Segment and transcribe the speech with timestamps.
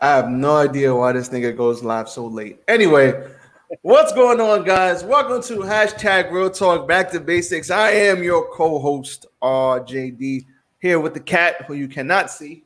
[0.00, 2.60] I have no idea why this nigga goes live so late.
[2.68, 3.20] Anyway,
[3.82, 5.02] what's going on, guys?
[5.02, 7.68] Welcome to hashtag Real Talk Back to Basics.
[7.68, 10.46] I am your co-host RJD
[10.78, 12.62] here with the cat who you cannot see,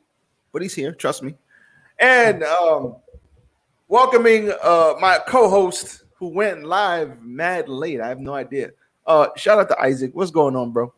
[0.52, 0.92] but he's here.
[0.92, 1.34] Trust me.
[1.98, 2.96] And um,
[3.88, 8.02] welcoming uh, my co-host who went live mad late.
[8.02, 8.72] I have no idea.
[9.06, 10.10] Uh, shout out to Isaac.
[10.12, 10.92] What's going on, bro?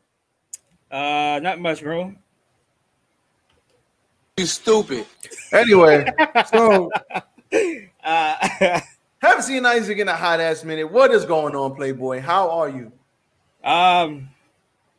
[0.90, 2.12] Uh, not much, bro.
[4.36, 5.06] You stupid.
[5.52, 6.12] Anyway,
[6.50, 6.90] so
[8.04, 8.34] Uh,
[9.18, 10.90] haven't seen Isaac in a hot ass minute.
[10.90, 12.20] What is going on, Playboy?
[12.20, 12.92] How are you?
[13.64, 14.28] um,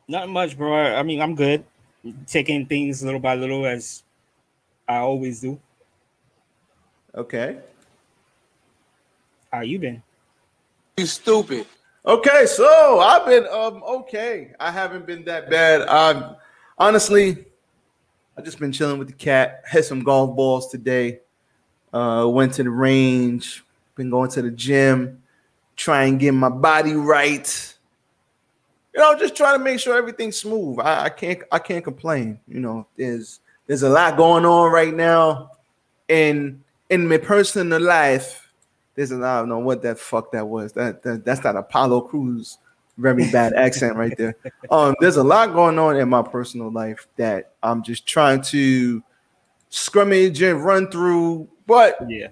[0.07, 0.95] not much, bro.
[0.95, 1.63] I mean, I'm good.
[2.27, 4.03] Taking things little by little as
[4.87, 5.59] I always do.
[7.13, 7.59] Okay.
[9.51, 10.01] How you been?
[10.97, 11.65] You stupid.
[12.05, 14.53] Okay, so I've been um okay.
[14.59, 15.81] I haven't been that bad.
[15.87, 16.35] Um
[16.77, 17.45] honestly,
[18.37, 19.63] I just been chilling with the cat.
[19.69, 21.19] Hit some golf balls today.
[21.93, 23.63] Uh went to the range,
[23.95, 25.21] been going to the gym,
[25.75, 27.75] Trying and get my body right.
[28.93, 30.79] You know, just trying to make sure everything's smooth.
[30.79, 32.39] I, I can't I can't complain.
[32.47, 35.51] You know, there's there's a lot going on right now
[36.07, 38.53] in in my personal life.
[38.95, 40.71] There's a I don't know what that fuck that was.
[40.73, 42.57] That, that that's not Apollo Cruz.
[42.97, 44.35] Very bad accent right there.
[44.71, 49.03] Um, there's a lot going on in my personal life that I'm just trying to
[49.69, 52.29] scrummage and run through, but Yeah.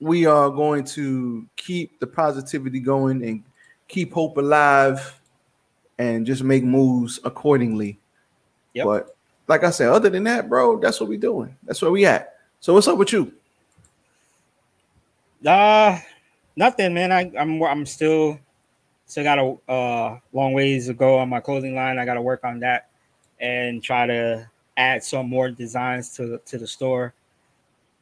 [0.00, 3.42] we are going to keep the positivity going and
[3.88, 5.18] keep hope alive
[5.98, 7.98] and just make moves accordingly.
[8.74, 8.84] Yep.
[8.84, 9.16] But
[9.48, 11.56] like I said, other than that, bro, that's what we doing.
[11.64, 12.34] That's where we at.
[12.60, 13.32] So what's up with you?
[15.46, 15.98] Uh,
[16.56, 17.12] nothing, man.
[17.12, 18.38] I, I'm I'm still
[19.06, 21.98] still got a uh, long ways to go on my clothing line.
[21.98, 22.90] I got to work on that
[23.40, 27.14] and try to add some more designs to to the store.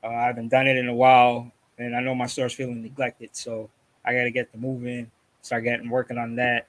[0.03, 3.31] Uh, I haven't done it in a while, and I know my store's feeling neglected,
[3.33, 3.71] so
[4.05, 6.67] I got to get the moving, start getting working on that,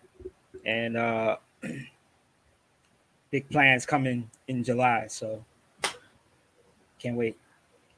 [0.65, 1.37] and uh,
[3.31, 5.07] big plans coming in July.
[5.07, 5.43] So
[6.99, 7.37] can't wait.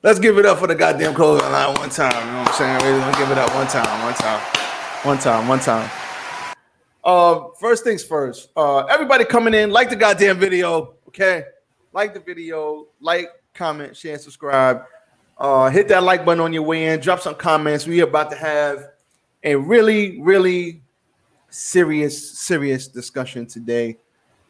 [0.03, 2.13] Let's give it up for the goddamn clothing line one time.
[2.25, 3.00] You know what I'm saying?
[3.00, 4.41] Let's give it up one time, one time,
[5.03, 6.06] one time, one time.
[7.07, 8.50] Uh, first things first.
[8.57, 11.45] Uh, everybody coming in, like the goddamn video, okay?
[11.94, 14.84] Like the video, like, comment, share, and subscribe.
[15.38, 17.00] Uh, hit that like button on your way in.
[17.00, 17.88] Drop some comments.
[17.88, 18.90] We are about to have
[19.41, 20.81] a really, really
[21.50, 24.00] serious, serious discussion today.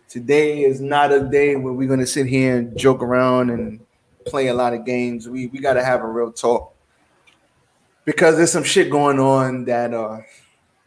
[0.09, 3.79] Today is not a day where we're gonna sit here and joke around and
[4.25, 5.29] play a lot of games.
[5.29, 6.74] We we got to have a real talk
[8.03, 10.22] because there's some shit going on that uh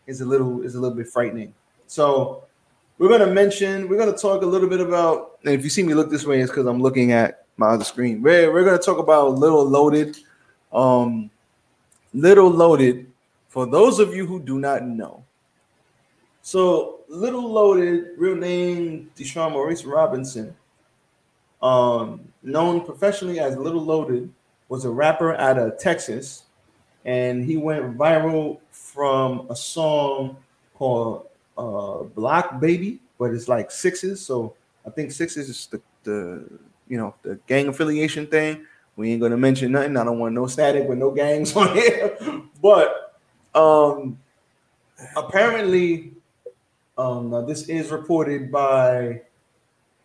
[0.07, 1.55] is a little is a little bit frightening.
[1.91, 2.45] So
[2.99, 5.93] we're gonna mention we're gonna talk a little bit about and if you see me
[5.93, 8.23] look this way it's because I'm looking at my other screen.
[8.23, 10.17] We're we're gonna talk about little loaded,
[10.73, 11.33] um,
[12.15, 13.11] little loaded.
[13.49, 15.25] For those of you who do not know,
[16.43, 20.55] so little loaded, real name Dashawn Maurice Robinson
[21.61, 24.33] um, known professionally as Little Loaded,
[24.69, 26.45] was a rapper out of Texas,
[27.05, 30.37] and he went viral from a song
[30.75, 31.27] called
[31.61, 34.25] uh, "Block Baby," but it's like sixes.
[34.25, 34.55] So
[34.87, 36.49] I think sixes is the the
[36.89, 38.67] you know the gang affiliation thing.
[38.97, 39.97] We ain't gonna mention nothing.
[39.97, 42.17] I don't want no static with no gangs on here,
[42.61, 43.19] but
[43.55, 44.19] um,
[45.17, 46.13] apparently,
[46.99, 49.23] um, this is reported by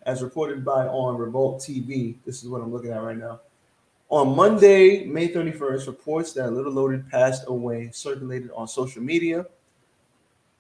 [0.06, 2.16] as reported by on Revolt TV.
[2.26, 3.42] This is what I'm looking at right now.
[4.10, 9.48] On Monday, May 31st, reports that Little Loaded passed away circulated on social media.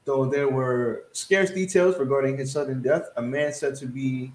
[0.05, 4.31] Though there were scarce details regarding his sudden death, a man said to be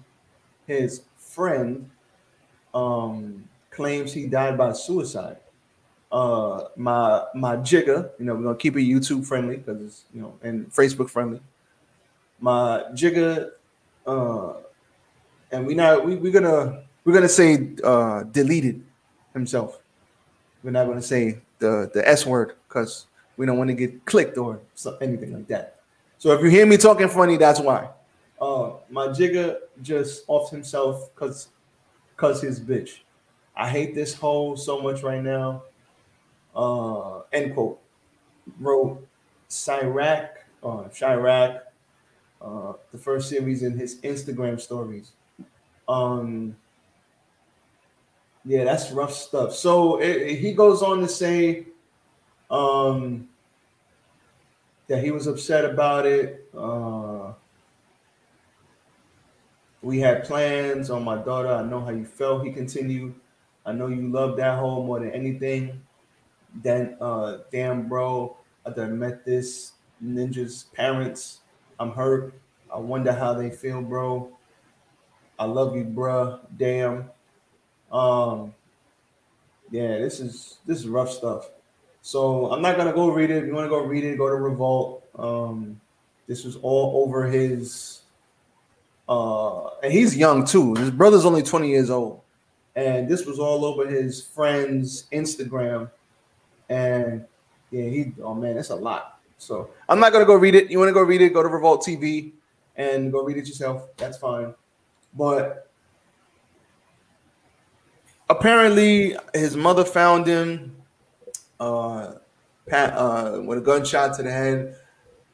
[0.67, 1.89] his friend
[2.73, 5.37] um, claims he died by suicide.
[6.11, 10.21] Uh, my my jigger, you know, we're gonna keep it YouTube friendly because it's you
[10.21, 11.39] know and Facebook friendly.
[12.41, 13.53] My jigger,
[14.05, 14.53] uh,
[15.53, 18.83] and we not we we're gonna we're gonna say uh deleted
[19.33, 19.79] himself.
[20.63, 23.07] We're not gonna say the the S word because
[23.37, 24.59] we don't want to get clicked or
[25.01, 25.79] anything like that.
[26.17, 27.89] So if you hear me talking funny, that's why.
[28.39, 31.49] Uh, my jigger just off himself because
[32.15, 32.99] because his bitch.
[33.55, 35.63] I hate this hole so much right now.
[36.55, 37.79] Uh, end quote.
[38.59, 39.05] Wrote
[39.49, 40.29] Cyrac,
[40.63, 41.61] uh, Chirac,
[42.41, 45.11] uh, the first series in his Instagram stories.
[45.87, 46.55] Um,
[48.45, 49.53] yeah, that's rough stuff.
[49.53, 51.67] So it, it- he goes on to say
[52.51, 53.29] um,
[54.87, 56.47] that he was upset about it.
[56.55, 57.31] Uh,
[59.81, 61.47] we had plans on my daughter.
[61.47, 62.45] I know how you felt.
[62.45, 63.15] He continued.
[63.65, 65.81] I know you love that hole more than anything.
[66.53, 69.71] Then, uh, damn, bro, I done met this
[70.03, 71.39] ninja's parents.
[71.79, 72.33] I'm hurt.
[72.73, 74.29] I wonder how they feel, bro.
[75.39, 76.41] I love you, bruh.
[76.57, 77.09] Damn.
[77.91, 78.53] Um,
[79.71, 81.49] yeah, this is this is rough stuff.
[82.01, 83.43] So I'm not gonna go read it.
[83.43, 85.03] If you want to go read it, go to Revolt.
[85.17, 85.79] Um,
[86.27, 88.01] this was all over his.
[89.07, 90.73] Uh, and he's young too.
[90.75, 92.21] His brother's only 20 years old,
[92.75, 95.91] and this was all over his friend's Instagram.
[96.69, 97.25] And
[97.69, 98.13] yeah, he.
[98.23, 99.19] Oh man, that's a lot.
[99.37, 100.71] So I'm not gonna go read it.
[100.71, 101.33] You want to go read it?
[101.33, 102.31] Go to Revolt TV
[102.77, 103.95] and go read it yourself.
[103.97, 104.53] That's fine.
[105.13, 105.69] But
[108.29, 110.80] apparently, his mother found him
[111.61, 112.15] uh,
[112.67, 114.75] pat, uh, with a gunshot to the head.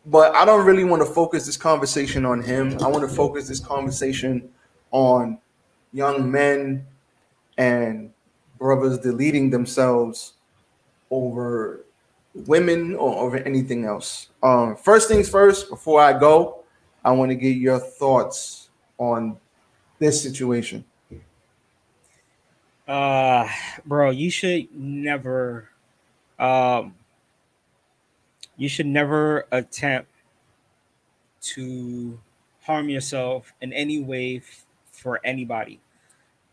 [0.06, 2.78] But I don't really want to focus this conversation on him.
[2.82, 4.50] I want to focus this conversation
[4.92, 5.40] on
[5.92, 6.86] young men
[7.58, 8.12] and
[8.60, 10.34] brothers deleting themselves
[11.10, 11.86] over
[12.34, 14.30] women or over anything else.
[14.44, 16.64] Um, first things first, before I go,
[17.04, 19.38] I want to get your thoughts on
[20.00, 20.86] this situation.
[22.88, 23.48] Uh,
[23.86, 25.70] bro, you should never,
[26.40, 26.96] um,
[28.58, 30.10] you should never attempt
[31.42, 32.20] to
[32.62, 35.80] harm yourself in any way f- for anybody.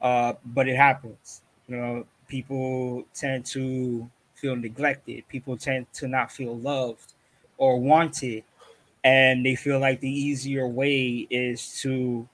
[0.00, 1.42] Uh, but it happens.
[1.66, 5.26] You know, people tend to feel neglected.
[5.28, 7.14] People tend to not feel loved
[7.56, 8.44] or wanted,
[9.02, 12.28] and they feel like the easier way is to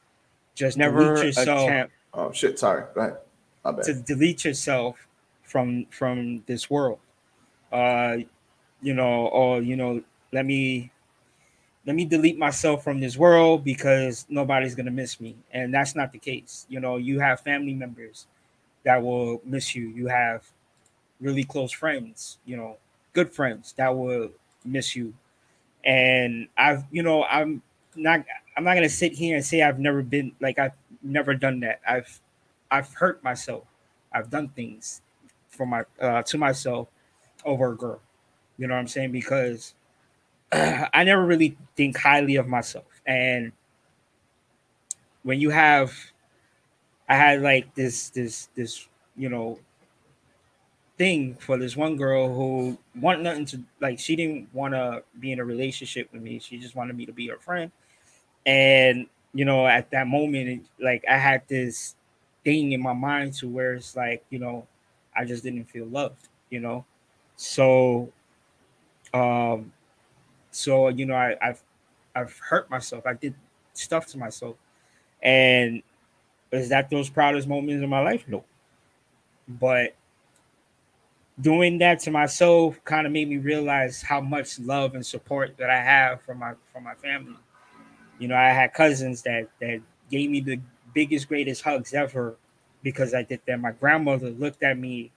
[0.54, 1.94] just Never delete yourself attempt.
[2.12, 2.58] Oh shit!
[2.58, 2.84] Sorry.
[2.94, 3.16] Go ahead.
[3.64, 3.84] My bad.
[3.84, 5.06] to delete yourself
[5.42, 6.98] from from this world.
[7.72, 8.18] Uh,
[8.82, 10.02] you know, or you know,
[10.32, 10.90] let me
[11.86, 16.12] let me delete myself from this world because nobody's gonna miss me, and that's not
[16.12, 16.66] the case.
[16.68, 18.26] You know, you have family members
[18.84, 19.88] that will miss you.
[19.88, 20.50] You have
[21.20, 22.76] really close friends, you know,
[23.12, 24.30] good friends that will
[24.64, 25.14] miss you.
[25.84, 27.62] And I've, you know, I'm
[27.96, 28.24] not
[28.56, 31.80] I'm not gonna sit here and say I've never been like I've never done that.
[31.88, 32.20] I've
[32.70, 33.64] I've hurt myself.
[34.12, 35.02] I've done things
[35.48, 36.88] for my uh, to myself
[37.44, 38.00] over a girl.
[38.58, 39.12] You know what I'm saying?
[39.12, 39.74] Because
[40.52, 42.86] I never really think highly of myself.
[43.06, 43.52] And
[45.22, 45.92] when you have
[47.08, 49.58] I had like this this this you know
[50.96, 55.32] thing for this one girl who wanted nothing to like she didn't want to be
[55.32, 56.38] in a relationship with me.
[56.38, 57.72] She just wanted me to be her friend.
[58.46, 61.96] And you know, at that moment, it, like I had this
[62.44, 64.66] thing in my mind to where it's like, you know,
[65.16, 66.84] I just didn't feel loved, you know.
[67.40, 68.12] So
[69.14, 69.72] um
[70.50, 71.62] so you know, I, I've
[72.14, 73.06] I've hurt myself.
[73.06, 73.34] I did
[73.72, 74.56] stuff to myself.
[75.22, 75.82] And
[76.52, 78.24] is that those proudest moments in my life?
[78.28, 78.44] No.
[79.48, 79.94] But
[81.40, 85.70] doing that to myself kind of made me realize how much love and support that
[85.70, 87.36] I have from my from my family.
[88.18, 90.60] You know, I had cousins that that gave me the
[90.94, 92.36] biggest, greatest hugs ever
[92.82, 93.60] because I did that.
[93.60, 95.10] My grandmother looked at me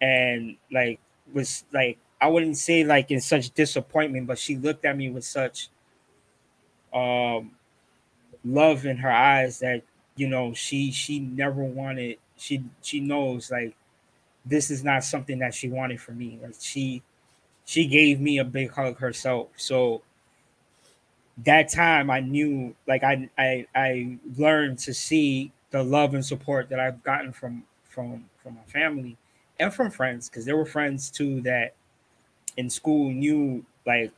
[0.00, 1.00] and like
[1.32, 5.24] was like I wouldn't say like in such disappointment, but she looked at me with
[5.24, 5.68] such
[6.92, 7.52] um
[8.44, 9.82] love in her eyes that
[10.16, 13.74] you know she she never wanted she she knows like
[14.46, 16.38] this is not something that she wanted for me.
[16.42, 17.02] Like she
[17.66, 19.48] she gave me a big hug herself.
[19.56, 20.02] So
[21.44, 26.68] that time i knew like i i i learned to see the love and support
[26.68, 29.16] that i've gotten from from from my family
[29.60, 31.74] and from friends because there were friends too that
[32.56, 34.10] in school knew like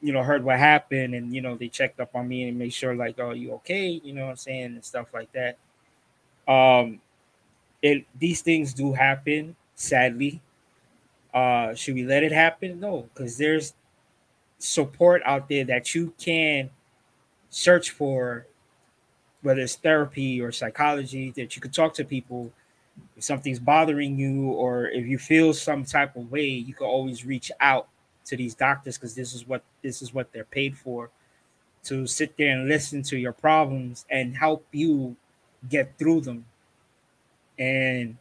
[0.00, 2.72] you know heard what happened and you know they checked up on me and made
[2.72, 5.56] sure like oh you okay you know what i'm saying and stuff like that.
[6.52, 7.00] Um
[7.82, 10.40] it these things do happen sadly.
[11.32, 12.80] Uh should we let it happen?
[12.80, 13.74] No because there's
[14.58, 16.70] support out there that you can
[17.50, 18.46] search for
[19.42, 22.50] whether it's therapy or psychology that you could talk to people
[23.16, 27.24] if something's bothering you or if you feel some type of way you can always
[27.24, 27.88] reach out
[28.24, 31.10] to these doctors because this is what this is what they're paid for
[31.84, 35.14] to sit there and listen to your problems and help you
[35.68, 36.46] get through them.
[37.58, 38.16] And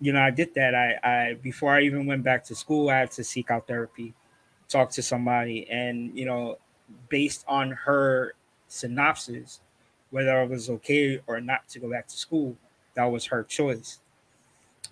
[0.00, 0.74] you know i did that.
[0.74, 4.14] I i before i even went back to school i had to seek out therapy
[4.68, 6.58] talk to somebody and you know
[7.08, 8.34] based on her
[8.68, 9.60] synopsis
[10.10, 12.56] whether I was okay or not to go back to school
[12.96, 14.00] that was her choice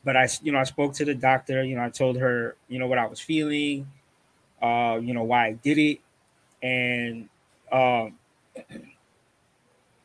[0.05, 2.79] but i you know i spoke to the doctor you know i told her you
[2.79, 3.87] know what i was feeling
[4.63, 6.01] uh you know why i did it
[6.63, 7.29] and
[7.73, 8.15] um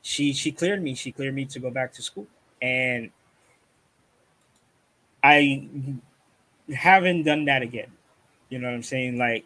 [0.02, 2.26] she she cleared me she cleared me to go back to school
[2.62, 3.12] and
[5.24, 5.68] I
[6.74, 7.92] haven't done that again.
[8.50, 9.18] You know what I'm saying?
[9.18, 9.46] Like,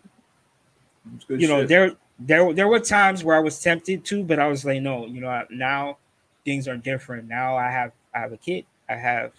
[1.27, 1.69] you know, shit.
[1.69, 5.05] there there there were times where I was tempted to, but I was like, no,
[5.05, 5.97] you know, now
[6.45, 7.27] things are different.
[7.27, 8.65] Now I have I have a kid.
[8.89, 9.33] I have,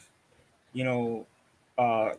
[0.73, 1.27] you know,
[1.79, 2.13] uh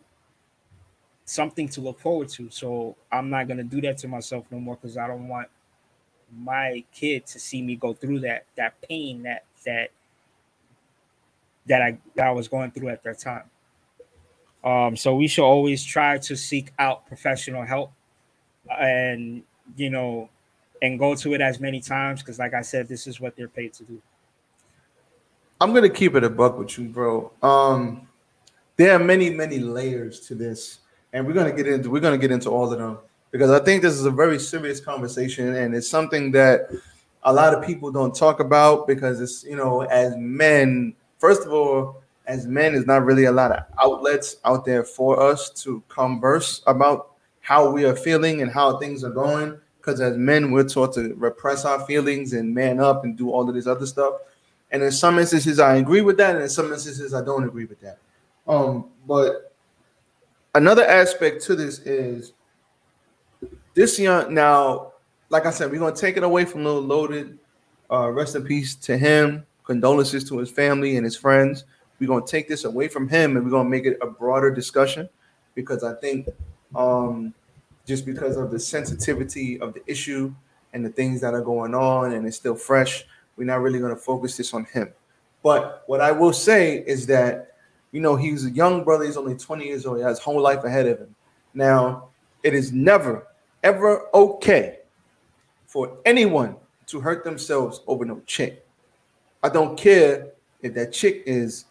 [1.25, 2.49] something to look forward to.
[2.49, 5.49] So I'm not gonna do that to myself no more because I don't want
[6.35, 9.91] my kid to see me go through that that pain that that
[11.67, 13.49] that I that I was going through at that time.
[14.63, 17.91] Um, so we should always try to seek out professional help
[18.79, 19.43] and
[19.77, 20.29] you know
[20.81, 23.47] and go to it as many times because like I said, this is what they're
[23.47, 24.01] paid to do.
[25.61, 27.31] I'm gonna keep it a buck with you, bro.
[27.41, 28.07] Um,
[28.77, 30.79] there are many, many layers to this,
[31.13, 32.97] and we're gonna get into we're gonna get into all of them
[33.31, 36.69] because I think this is a very serious conversation, and it's something that
[37.23, 41.53] a lot of people don't talk about because it's you know as men, first of
[41.53, 45.81] all, as men, there's not really a lot of outlets out there for us to
[45.87, 49.57] converse about how we are feeling and how things are going.
[49.77, 53.47] Because as men, we're taught to repress our feelings and man up and do all
[53.47, 54.15] of this other stuff.
[54.75, 57.63] And in some instances, I agree with that, and in some instances, I don't agree
[57.63, 57.97] with that.
[58.45, 59.55] Um, but
[60.53, 62.33] another aspect to this is
[63.73, 64.91] this young now,
[65.29, 67.39] like I said, we're gonna take it away from Little Loaded.
[67.89, 69.45] Uh, rest in peace to him.
[69.63, 71.63] Condolences to his family and his friends.
[71.97, 75.07] We're gonna take this away from him and we're gonna make it a broader discussion
[75.53, 76.27] because I think
[76.75, 77.33] um,
[77.87, 80.35] just because of the sensitivity of the issue
[80.73, 83.05] and the things that are going on and it's still fresh,
[83.37, 84.91] we're not really gonna focus this on him.
[85.43, 87.53] But what I will say is that
[87.91, 90.63] you know he's a young brother, he's only 20 years old, he has whole life
[90.63, 91.15] ahead of him.
[91.53, 92.09] Now,
[92.43, 93.27] it is never
[93.63, 94.79] ever okay
[95.65, 98.65] for anyone to hurt themselves over no chick.
[99.43, 101.65] I don't care if that chick is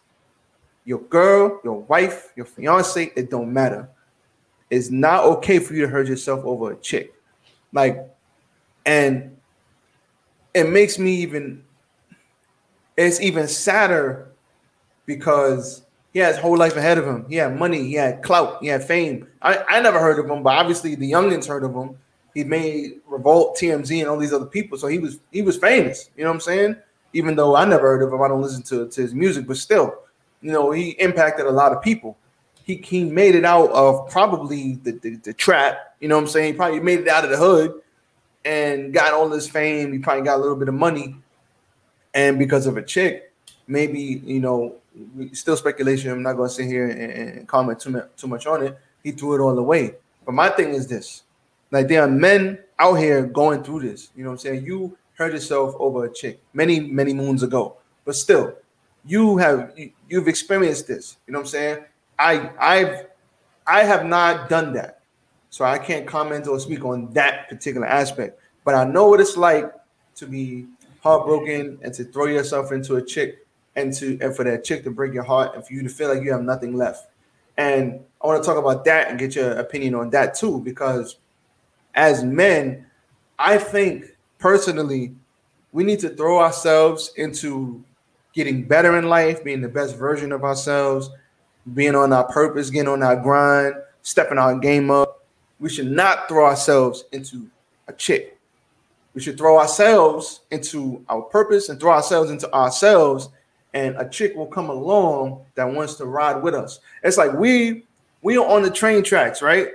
[0.83, 3.89] your girl, your wife, your fiance, it don't matter.
[4.69, 7.13] It's not okay for you to hurt yourself over a chick.
[7.71, 8.05] Like,
[8.85, 9.34] and
[10.55, 11.61] it makes me even,
[12.95, 14.31] it's even sadder
[15.05, 15.83] because
[16.13, 17.25] he has whole life ahead of him.
[17.27, 19.27] He had money, he had clout, he had fame.
[19.41, 21.97] I, I never heard of him, but obviously the youngins heard of him.
[22.33, 24.77] He made Revolt, TMZ, and all these other people.
[24.77, 26.09] So he was he was famous.
[26.15, 26.75] You know what I'm saying?
[27.11, 29.57] Even though I never heard of him, I don't listen to, to his music, but
[29.57, 29.93] still,
[30.41, 32.17] you know, he impacted a lot of people.
[32.63, 35.95] He he made it out of probably the, the, the trap.
[35.99, 36.53] You know what I'm saying?
[36.53, 37.81] He probably made it out of the hood
[38.45, 39.91] and got all this fame.
[39.91, 41.15] He probably got a little bit of money,
[42.13, 43.33] and because of a chick,
[43.67, 44.75] maybe you know,
[45.33, 46.11] still speculation.
[46.11, 48.77] I'm not going to sit here and, and comment too much, too much on it.
[49.03, 49.95] He threw it all away.
[50.25, 51.23] But my thing is this:
[51.71, 54.11] like there are men out here going through this.
[54.15, 54.65] You know what I'm saying?
[54.65, 58.55] You hurt yourself over a chick many many moons ago, but still,
[59.05, 61.17] you have you, you've experienced this.
[61.27, 61.85] You know what I'm saying?
[62.19, 63.07] I I've
[63.67, 64.94] I have not done that,
[65.55, 68.37] so I can't comment or speak on that particular aspect.
[68.65, 69.71] But I know what it's like
[70.15, 70.67] to be
[70.99, 73.47] heartbroken and to throw yourself into a chick
[73.77, 76.13] and to and for that chick to break your heart and for you to feel
[76.13, 77.07] like you have nothing left.
[77.55, 81.15] And I want to talk about that and get your opinion on that too, because
[81.93, 82.85] as men,
[83.39, 84.07] I think
[84.39, 85.15] personally,
[85.71, 87.81] we need to throw ourselves into
[88.33, 91.11] getting better in life, being the best version of ourselves,
[91.73, 95.21] being on our purpose, getting on our grind, stepping our game up.
[95.59, 97.49] We should not throw ourselves into
[97.87, 98.37] a chick.
[99.13, 103.29] We should throw ourselves into our purpose and throw ourselves into ourselves,
[103.73, 106.79] and a chick will come along that wants to ride with us.
[107.03, 107.83] It's like we
[108.21, 109.69] we are on the train tracks, right?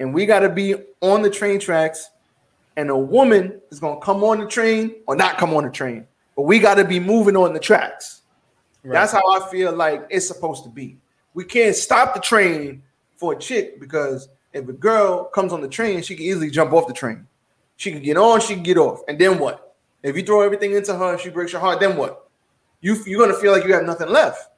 [0.00, 2.10] And we got to be on the train tracks,
[2.76, 6.06] and a woman is gonna come on the train or not come on the train,
[6.34, 8.22] but we got to be moving on the tracks.
[8.84, 10.96] That's how I feel like it's supposed to be.
[11.34, 12.82] We can't stop the train
[13.16, 16.72] for a chick because if a girl comes on the train, she can easily jump
[16.72, 17.26] off the train.
[17.76, 19.76] She can get on, she can get off, and then what?
[20.02, 22.28] If you throw everything into her, and she breaks your heart, then what?
[22.80, 24.48] You you're gonna feel like you have nothing left.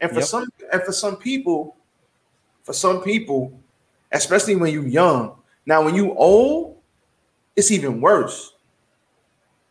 [0.00, 0.24] And for Yep.
[0.28, 1.76] some and for some people,
[2.62, 3.58] for some people,
[4.12, 5.36] especially when you're young.
[5.66, 6.78] Now, when you old,
[7.56, 8.54] it's even worse.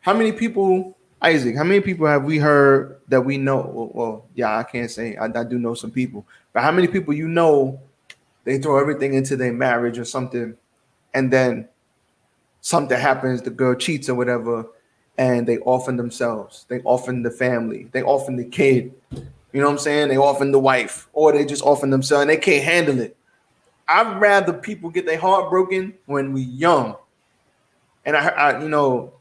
[0.02, 1.56] How many people, Isaac?
[1.56, 3.70] How many people have we heard that we know?
[3.74, 6.88] Well, well, yeah, I can't say I, I do know some people, but how many
[6.88, 7.80] people you know
[8.44, 10.56] they throw everything into their marriage or something,
[11.14, 11.68] and then
[12.62, 14.66] something happens, the girl cheats or whatever,
[15.18, 18.94] and they orphan themselves, they orphan the family, they orphan the kid.
[19.12, 20.10] You know what I'm saying?
[20.10, 23.18] They orphan the wife, or they just orphan themselves, and they can't handle it.
[23.88, 26.96] I'd rather people get their heart broken when we young,
[28.06, 29.14] and I, I, you know,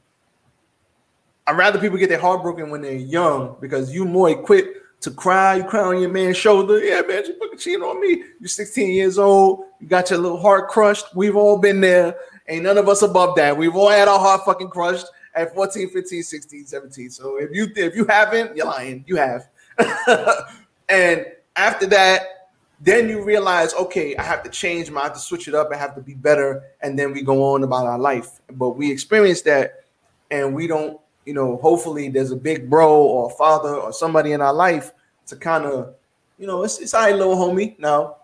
[1.46, 5.10] I'd rather people get their heart broken when they're young because you more equipped to
[5.10, 5.56] cry.
[5.56, 6.78] You cry on your man's shoulder.
[6.80, 8.24] Yeah, man, you fucking cheating on me.
[8.40, 9.64] You're 16 years old.
[9.80, 11.14] You got your little heart crushed.
[11.14, 12.16] We've all been there.
[12.48, 13.56] Ain't none of us above that.
[13.56, 17.10] We've all had our heart fucking crushed at 14, 15, 16, 17.
[17.10, 19.04] So if you if you haven't, you're lying.
[19.06, 19.48] You have.
[20.88, 21.26] and
[21.56, 22.38] after that,
[22.80, 25.70] then you realize, okay, I have to change my, I have to switch it up,
[25.72, 28.40] I have to be better, and then we go on about our life.
[28.52, 29.84] But we experience that,
[30.30, 34.40] and we don't, you know, hopefully there's a big bro or father or somebody in
[34.40, 34.92] our life
[35.26, 35.94] to kind of,
[36.38, 37.78] you know, it's it's all right, little homie.
[37.78, 38.16] Now,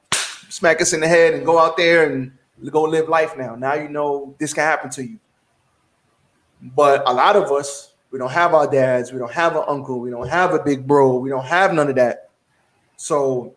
[0.48, 2.32] smack us in the head and go out there and
[2.70, 3.56] go live life now.
[3.56, 5.18] Now you know this can happen to you.
[6.62, 10.00] But a lot of us, we don't have our dads, we don't have an uncle,
[10.00, 12.30] we don't have a big bro, we don't have none of that.
[12.96, 13.54] So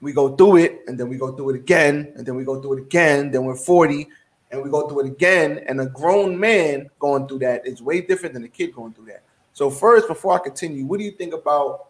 [0.00, 2.60] we go through it and then we go through it again and then we go
[2.60, 4.08] through it again then we're 40
[4.52, 8.00] and we go through it again and a grown man going through that is way
[8.00, 11.12] different than a kid going through that so first before i continue what do you
[11.12, 11.88] think about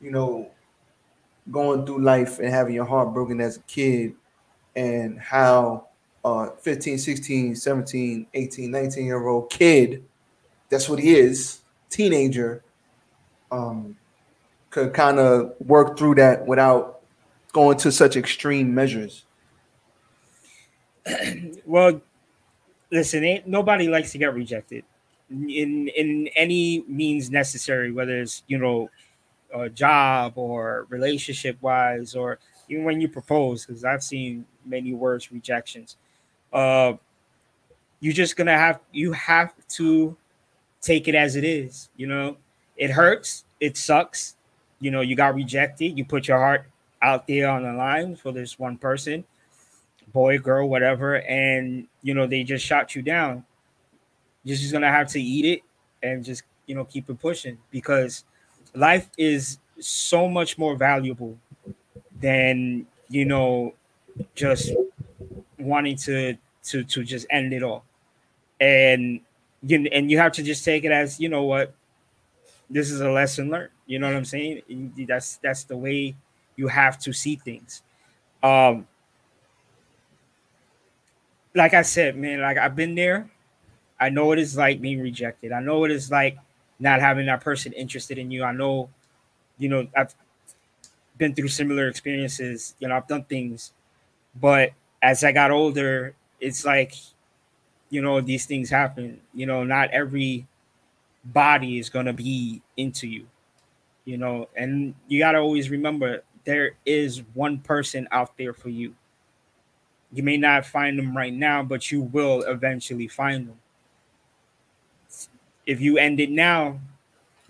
[0.00, 0.50] you know
[1.50, 4.14] going through life and having your heart broken as a kid
[4.74, 5.86] and how
[6.24, 10.04] uh 15 16 17 18 19 year old kid
[10.68, 11.60] that's what he is
[11.90, 12.62] teenager
[13.50, 13.96] um
[14.70, 17.00] could kind of work through that without
[17.52, 19.24] going to such extreme measures?
[21.66, 22.00] well,
[22.90, 24.84] listen, ain't nobody likes to get rejected
[25.30, 28.90] in in any means necessary, whether it's you know
[29.54, 32.38] a job or relationship wise, or
[32.68, 35.96] even when you propose, because I've seen many worse rejections.
[36.52, 36.94] Uh,
[38.00, 40.16] you're just gonna have you have to
[40.80, 41.88] take it as it is.
[41.96, 42.36] You know,
[42.76, 44.36] it hurts, it sucks.
[44.80, 45.98] You know, you got rejected.
[45.98, 46.66] You put your heart
[47.02, 49.24] out there on the line for this one person,
[50.12, 53.44] boy, girl, whatever, and you know they just shot you down.
[54.44, 55.62] You're just gonna have to eat it
[56.02, 58.24] and just you know keep it pushing because
[58.74, 61.38] life is so much more valuable
[62.20, 63.74] than you know
[64.34, 64.72] just
[65.58, 67.84] wanting to to to just end it all
[68.60, 69.20] and
[69.62, 71.72] you and you have to just take it as you know what
[72.68, 74.60] this is a lesson learned you know what i'm saying
[75.06, 76.14] that's that's the way
[76.58, 77.82] you have to see things.
[78.42, 78.86] Um,
[81.54, 83.30] like I said, man, like I've been there.
[84.00, 85.52] I know what it's like being rejected.
[85.52, 86.38] I know what it's like
[86.80, 88.44] not having that person interested in you.
[88.44, 88.90] I know,
[89.58, 90.14] you know, I've
[91.16, 92.74] been through similar experiences.
[92.78, 93.72] You know, I've done things,
[94.40, 96.94] but as I got older, it's like,
[97.90, 99.20] you know, these things happen.
[99.34, 100.46] You know, not every
[101.24, 103.26] body is gonna be into you.
[104.04, 108.94] You know, and you gotta always remember there is one person out there for you.
[110.12, 113.58] You may not find them right now, but you will eventually find them.
[115.66, 116.80] If you end it now,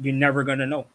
[0.00, 0.86] you're never gonna know.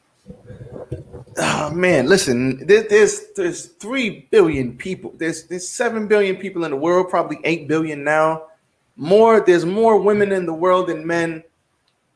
[1.38, 5.14] Oh man, listen, there, there's there's three billion people.
[5.18, 8.48] There's there's seven billion people in the world, probably eight billion now.
[8.96, 11.44] More, there's more women in the world than men.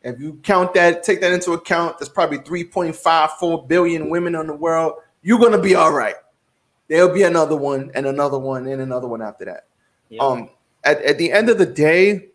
[0.03, 4.53] If you count that, take that into account, there's probably 3.54 billion women in the
[4.53, 4.93] world
[5.27, 6.15] you're gonna be all right.
[6.87, 9.67] There'll be another one and another one and another one after that.
[10.09, 10.21] Yeah.
[10.21, 10.49] Um,
[10.83, 12.29] at, at the end of the day,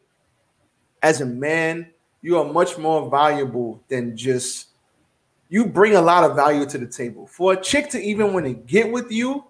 [1.02, 1.88] as a man,
[2.20, 4.68] you are much more valuable than just
[5.48, 7.26] you bring a lot of value to the table.
[7.26, 9.44] For a chick to even want to get with you,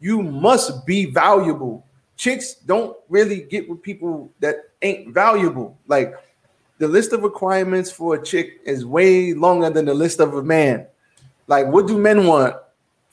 [0.00, 1.86] you must be valuable.
[2.16, 5.78] Chicks don't really get with people that ain't valuable.
[5.86, 6.14] Like
[6.78, 10.42] the list of requirements for a chick is way longer than the list of a
[10.42, 10.86] man.
[11.46, 12.56] Like, what do men want?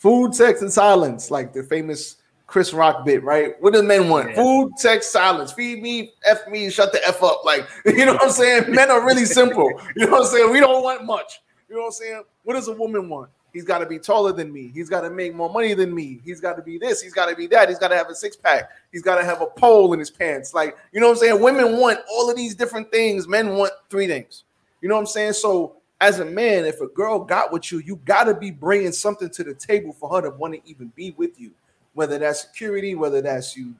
[0.02, 2.16] Food, sex, and silence, like the famous
[2.48, 3.54] Chris Rock bit, right?
[3.60, 4.30] What do men want?
[4.30, 4.36] Yeah.
[4.36, 5.52] Food, sex, silence.
[5.52, 7.46] Feed me, F me, shut the F up.
[7.46, 8.72] Like, you know what I'm saying?
[8.74, 9.72] Men are really simple.
[9.96, 10.52] You know what I'm saying?
[10.52, 11.42] We don't want much.
[11.70, 12.24] You know what I'm saying?
[12.42, 13.30] What does a woman want?
[13.54, 14.72] He's got to be taller than me.
[14.74, 16.20] He's got to make more money than me.
[16.26, 17.00] He's got to be this.
[17.00, 17.70] He's got to be that.
[17.70, 18.72] He's got to have a six pack.
[18.92, 20.56] He's got to have a pole in his pants.
[20.56, 21.40] Like, you know what I'm saying?
[21.40, 23.28] Women want all of these different things.
[23.28, 24.46] Men want three things.
[24.82, 25.34] You know what I'm saying?
[25.34, 28.92] So as a man, if a girl got with you, you got to be bringing
[28.92, 31.52] something to the table for her to want to even be with you.
[31.94, 33.76] Whether that's security, whether that's you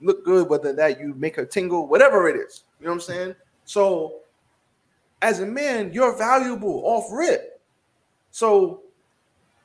[0.00, 2.64] look good, whether that you make her tingle, whatever it is.
[2.80, 3.34] You know what I'm saying?
[3.66, 4.20] So,
[5.20, 7.60] as a man, you're valuable off rip.
[8.30, 8.82] So,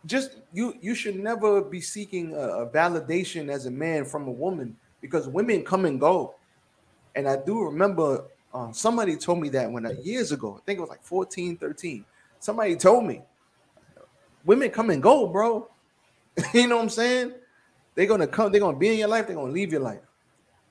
[0.06, 4.32] just you you should never be seeking a, a validation as a man from a
[4.32, 6.36] woman because women come and go.
[7.16, 10.78] And I do remember um, somebody told me that when I, years ago, I think
[10.78, 12.06] it was like 14, 13.
[12.39, 13.22] Somebody told me
[14.46, 15.70] women come and go, bro.
[16.54, 17.34] you know what I'm saying?
[17.96, 20.02] They're gonna come, they're gonna be in your life, they're gonna leave your life.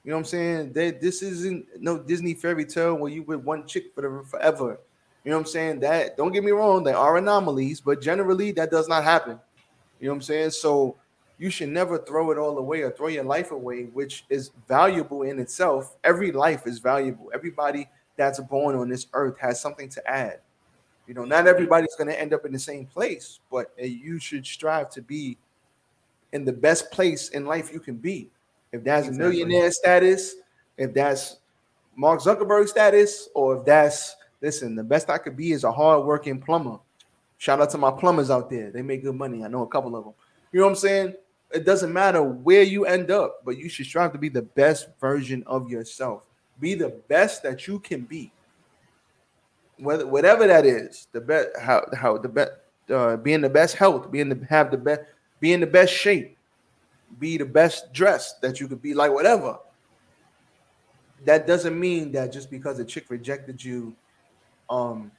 [0.04, 0.72] You know what I'm saying?
[0.72, 4.80] They, this isn't no Disney fairy tale where you with one chick for forever.
[5.24, 5.80] You know what I'm saying?
[5.80, 9.38] That don't get me wrong, there are anomalies, but generally that does not happen.
[10.00, 10.50] You know what I'm saying?
[10.50, 10.96] So
[11.38, 15.22] you should never throw it all away or throw your life away, which is valuable
[15.22, 15.96] in itself.
[16.04, 17.30] Every life is valuable.
[17.34, 20.40] Everybody that's born on this earth has something to add.
[21.06, 24.18] You know, not everybody's going to end up in the same place, but uh, you
[24.18, 25.36] should strive to be
[26.32, 28.30] in the best place in life you can be.
[28.70, 29.28] If that's exactly.
[29.28, 30.36] millionaire status,
[30.76, 31.38] if that's
[31.96, 36.40] Mark Zuckerberg status, or if that's listen, the best I could be is a hardworking
[36.40, 36.78] plumber.
[37.38, 38.70] Shout out to my plumbers out there.
[38.70, 39.44] They make good money.
[39.44, 40.14] I know a couple of them.
[40.52, 41.14] You know what I'm saying?
[41.52, 44.88] It doesn't matter where you end up, but you should strive to be the best
[45.00, 46.24] version of yourself.
[46.60, 48.32] Be the best that you can be.
[49.78, 52.52] Whether whatever that is, the best how how the best
[52.90, 55.00] uh, being the best health, being the have the best,
[55.40, 56.36] be in the best shape,
[57.18, 59.58] be the best dressed that you could be, like whatever.
[61.24, 63.94] That doesn't mean that just because a chick rejected you,
[64.68, 65.10] um,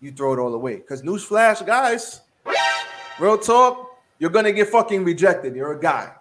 [0.00, 0.76] you throw it all away.
[0.76, 2.20] Because newsflash, guys,
[3.18, 3.91] real talk,
[4.22, 5.56] you're gonna get fucking rejected.
[5.56, 6.12] You're a guy.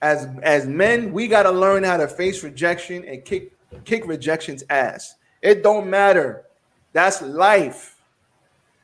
[0.00, 5.16] As as men, we gotta learn how to face rejection and kick kick rejection's ass.
[5.42, 6.44] It don't matter.
[6.92, 7.96] That's life.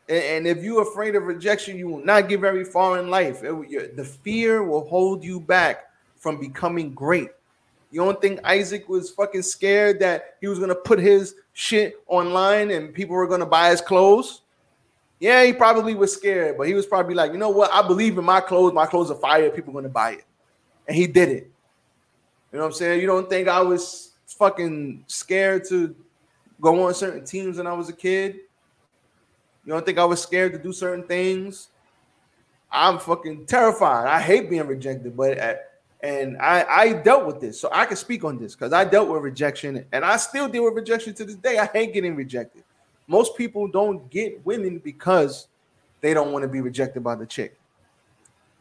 [0.09, 3.45] And, if you're afraid of rejection, you will not get very far in life.
[3.45, 5.85] It, the fear will hold you back
[6.17, 7.29] from becoming great.
[7.93, 12.73] You don't think Isaac was fucking scared that he was gonna put his shit online
[12.73, 14.43] and people were gonna buy his clothes?
[15.21, 17.73] Yeah, he probably was scared, but he was probably like, you know what?
[17.73, 18.73] I believe in my clothes.
[18.73, 19.51] My clothes are fire.
[19.51, 20.25] People are gonna buy it,
[20.87, 21.51] and he did it.
[22.53, 23.01] You know what I'm saying?
[23.01, 25.95] You don't think I was fucking scared to
[26.61, 28.37] go on certain teams when I was a kid?
[29.65, 31.69] You don't think I was scared to do certain things?
[32.71, 34.07] I'm fucking terrified.
[34.07, 37.97] I hate being rejected, but at, and I I dealt with this, so I can
[37.97, 41.25] speak on this because I dealt with rejection, and I still deal with rejection to
[41.25, 41.59] this day.
[41.59, 42.63] I hate getting rejected.
[43.09, 45.49] Most people don't get women because
[46.01, 47.59] they don't want to be rejected by the chick.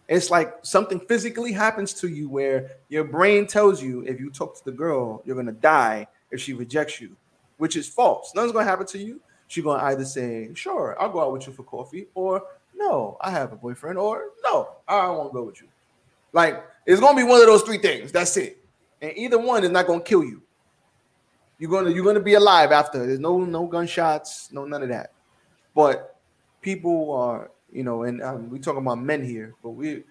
[0.07, 4.57] It's like something physically happens to you where your brain tells you if you talk
[4.57, 7.15] to the girl, you're gonna die if she rejects you,
[7.57, 8.33] which is false.
[8.33, 9.19] Nothing's gonna happen to you.
[9.47, 12.41] She's gonna either say, "Sure, I'll go out with you for coffee," or
[12.73, 15.67] "No, I have a boyfriend," or "No, I won't go with you."
[16.31, 18.13] Like it's gonna be one of those three things.
[18.13, 18.63] That's it.
[19.01, 20.41] And either one is not gonna kill you.
[21.59, 23.05] You're gonna you're gonna be alive after.
[23.05, 25.11] There's no no gunshots, no none of that.
[25.73, 26.15] But
[26.61, 30.03] people are, you know, and um, we talking about men here, but we,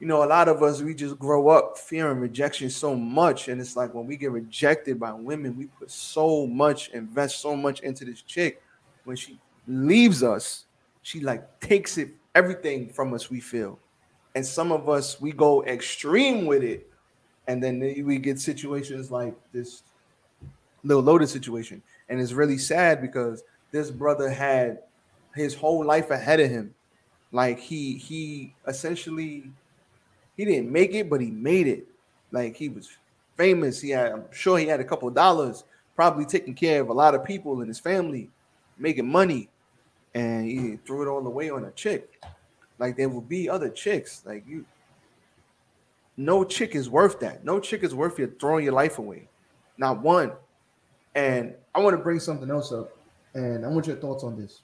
[0.00, 3.60] you know, a lot of us we just grow up fearing rejection so much, and
[3.60, 7.80] it's like when we get rejected by women, we put so much, invest so much
[7.80, 8.62] into this chick.
[9.04, 10.64] When she leaves us,
[11.02, 13.28] she like takes it everything from us.
[13.28, 13.78] We feel,
[14.34, 16.90] and some of us we go extreme with it,
[17.48, 19.82] and then we get situations like this
[20.84, 21.82] Lil Loaded situation.
[22.08, 23.42] And it's really sad because
[23.72, 24.80] this brother had
[25.34, 26.74] his whole life ahead of him.
[27.32, 29.50] Like he he essentially
[30.36, 31.86] he didn't make it, but he made it.
[32.30, 32.96] Like he was
[33.36, 33.80] famous.
[33.80, 35.64] He had, I'm sure he had a couple dollars,
[35.96, 38.30] probably taking care of a lot of people in his family,
[38.78, 39.48] making money,
[40.14, 42.22] and he threw it all away on a chick.
[42.78, 44.22] Like there will be other chicks.
[44.24, 44.64] Like you,
[46.16, 47.44] no chick is worth that.
[47.44, 49.28] No chick is worth you throwing your life away.
[49.76, 50.32] Not one.
[51.14, 52.96] And I want to bring something else up,
[53.34, 54.62] and I want your thoughts on this.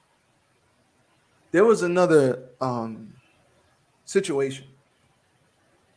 [1.53, 3.13] There was another um,
[4.05, 4.67] situation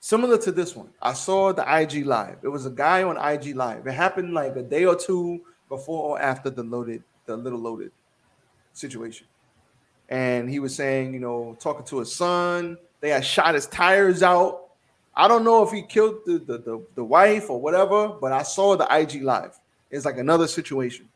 [0.04, 0.90] similar to this one.
[1.02, 2.38] I saw the IG live.
[2.44, 3.88] It was a guy on IG live.
[3.88, 7.92] It happened like a day or two before or after the loaded, the little loaded
[8.74, 9.28] situation.
[10.10, 12.78] And he was saying, you know, talking to his son.
[13.00, 14.72] They had shot his tires out.
[15.16, 18.44] I don't know if he killed the, the, the, the wife or whatever, but I
[18.44, 19.58] saw the IG live.
[19.94, 21.08] It's like another situation.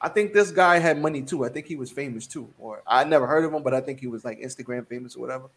[0.00, 1.44] I think this guy had money too.
[1.44, 4.00] I think he was famous too, or I never heard of him, but I think
[4.00, 5.48] he was like Instagram famous or whatever.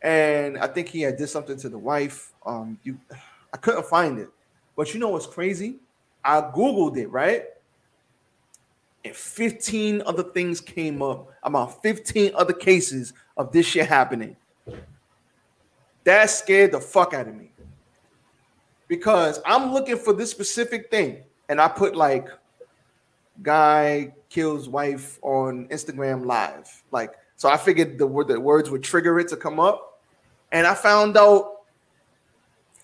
[0.00, 2.32] And I think he had did something to the wife.
[2.46, 2.98] Um, you,
[3.52, 4.28] I couldn't find it,
[4.76, 5.76] but you know what's crazy?
[6.24, 7.46] I googled it right,
[9.04, 14.36] and 15 other things came up about 15 other cases of this shit happening.
[16.04, 17.50] That scared the fuck out of me
[18.86, 22.28] because I'm looking for this specific thing and I put like
[23.42, 26.82] guy kills wife on Instagram live.
[26.90, 30.00] Like, so I figured the word the words would trigger it to come up.
[30.50, 31.64] And I found out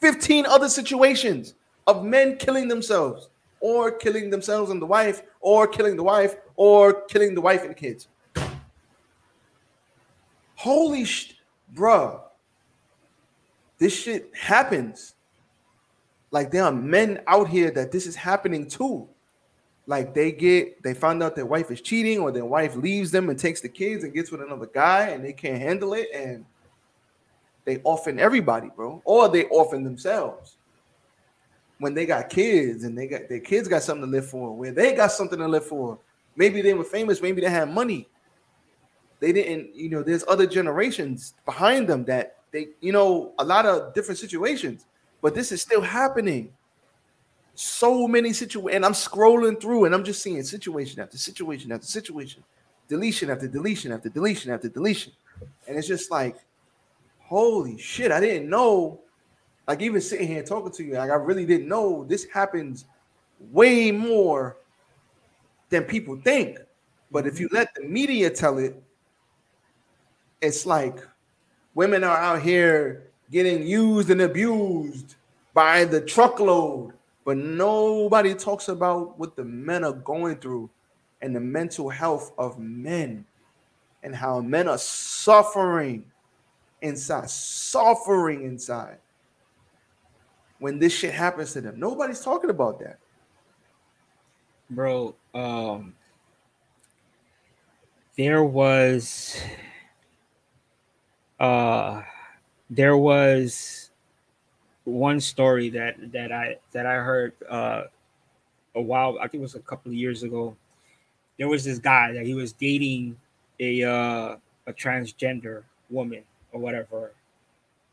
[0.03, 1.55] 15 other situations
[1.87, 7.05] of men killing themselves or killing themselves and the wife or killing the wife or
[7.07, 8.09] killing the wife and the kids.
[10.57, 11.37] Holy sh,
[11.75, 12.21] bruh.
[13.79, 15.15] This shit happens.
[16.31, 19.09] Like there are men out here that this is happening to.
[19.89, 23.31] like they get they find out their wife is cheating or their wife leaves them
[23.31, 26.45] and takes the kids and gets with another guy and they can't handle it and
[27.65, 30.57] they orphan everybody, bro, or they orphan themselves
[31.79, 34.73] when they got kids and they got their kids got something to live for, where
[34.73, 35.99] they got something to live for.
[36.37, 38.09] Maybe they were famous, maybe they had money.
[39.21, 43.67] They didn't, you know, there's other generations behind them that they, you know, a lot
[43.67, 44.87] of different situations,
[45.21, 46.53] but this is still happening.
[47.55, 51.87] So many situations, and I'm scrolling through and I'm just seeing situation after situation after
[51.87, 52.45] situation,
[52.89, 55.13] deletion after deletion after deletion after deletion.
[55.67, 56.37] And it's just like,
[57.19, 59.01] holy shit, I didn't know
[59.69, 62.87] like even sitting here talking to you, like I really didn't know this happens
[63.39, 64.57] way more
[65.69, 66.59] than people think.
[67.11, 67.57] But if you mm-hmm.
[67.57, 68.83] let the media tell it,
[70.41, 71.07] it's like
[71.75, 75.17] women are out here getting used and abused
[75.55, 76.93] by the truckload,
[77.25, 80.71] but nobody talks about what the men are going through
[81.21, 83.25] and the mental health of men
[84.03, 86.05] and how men are suffering
[86.83, 88.99] inside, suffering inside
[90.59, 91.79] when this shit happens to them.
[91.79, 92.99] Nobody's talking about that.
[94.71, 95.95] Bro, um
[98.17, 99.41] there was
[101.41, 102.03] uh
[102.71, 103.91] there was
[104.85, 107.85] one story that that I that I heard uh
[108.75, 110.57] a while I think it was a couple of years ago.
[111.39, 113.17] There was this guy that he was dating
[113.61, 117.13] a uh a transgender woman or whatever.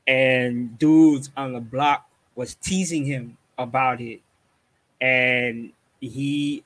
[0.08, 4.22] And dudes on the block was teasing him about it,
[5.02, 6.64] and he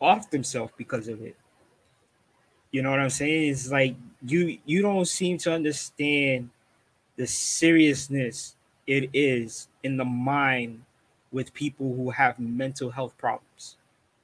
[0.00, 1.36] offed himself because of it.
[2.72, 3.50] You know what I'm saying?
[3.50, 3.94] It's like
[4.26, 6.50] you you don't seem to understand
[7.16, 8.56] the seriousness
[8.86, 10.82] it is in the mind
[11.30, 13.76] with people who have mental health problems.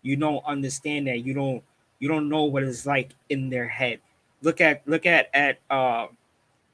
[0.02, 1.18] You don't understand that.
[1.18, 1.62] You don't
[1.98, 4.00] you don't know what it's like in their head.
[4.40, 6.06] Look at look at at uh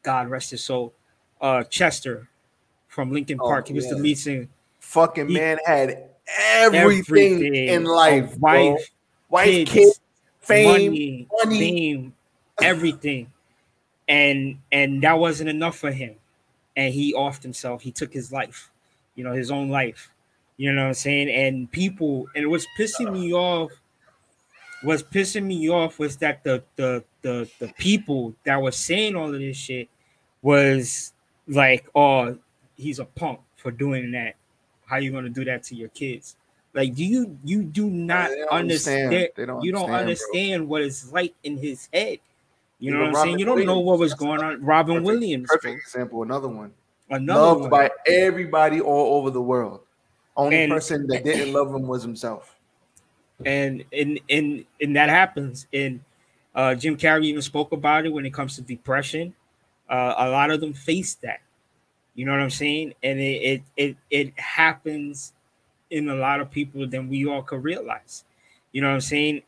[0.04, 0.92] God rest his soul,
[1.40, 2.28] uh Chester
[2.86, 3.66] from Linkin oh, Park.
[3.66, 3.94] Oh, he was yeah.
[3.94, 4.48] the lead singer.
[4.78, 8.38] Fucking he, man had everything, everything in life.
[8.38, 8.90] wife,
[9.28, 10.00] wife, kids, kids
[10.46, 11.58] fame, money, money.
[11.58, 12.14] fame,
[12.62, 13.32] everything.
[14.08, 16.16] and and that wasn't enough for him.
[16.76, 17.82] And he offed himself.
[17.82, 18.70] He took his life,
[19.14, 20.10] you know, his own life.
[20.56, 21.30] You know what I'm saying?
[21.30, 23.72] And people, and it was pissing me off.
[24.84, 29.32] Was pissing me off was that the the the the people that were saying all
[29.34, 29.88] of this shit
[30.42, 31.12] was
[31.48, 32.38] like, oh,
[32.76, 34.36] he's a punk for doing that.
[34.86, 36.36] How you going to do that to your kids?
[36.74, 39.14] Like, do you you do not understand?
[39.14, 39.28] understand.
[39.46, 42.18] Don't you don't understand, what it's like in his head.
[42.80, 43.38] You, know, what I'm Robin saying?
[43.38, 44.62] You don't Williams, know what was going on.
[44.62, 46.22] Robin perfect, Williams, perfect example.
[46.24, 46.72] Another one.
[47.08, 47.70] Another loved one.
[47.70, 49.80] by everybody all over the world.
[50.36, 52.56] Only and, person that didn't love him was himself.
[53.46, 55.68] And and and and that happens.
[55.72, 56.00] And
[56.56, 59.32] uh, Jim Carrey even spoke about it when it comes to depression.
[59.88, 61.40] Uh, a lot of them face that.
[62.16, 62.94] You know what I'm saying?
[63.02, 65.32] And it it it, it happens
[65.90, 68.24] in a lot of people than we all could realize.
[68.72, 69.42] You know what I'm saying?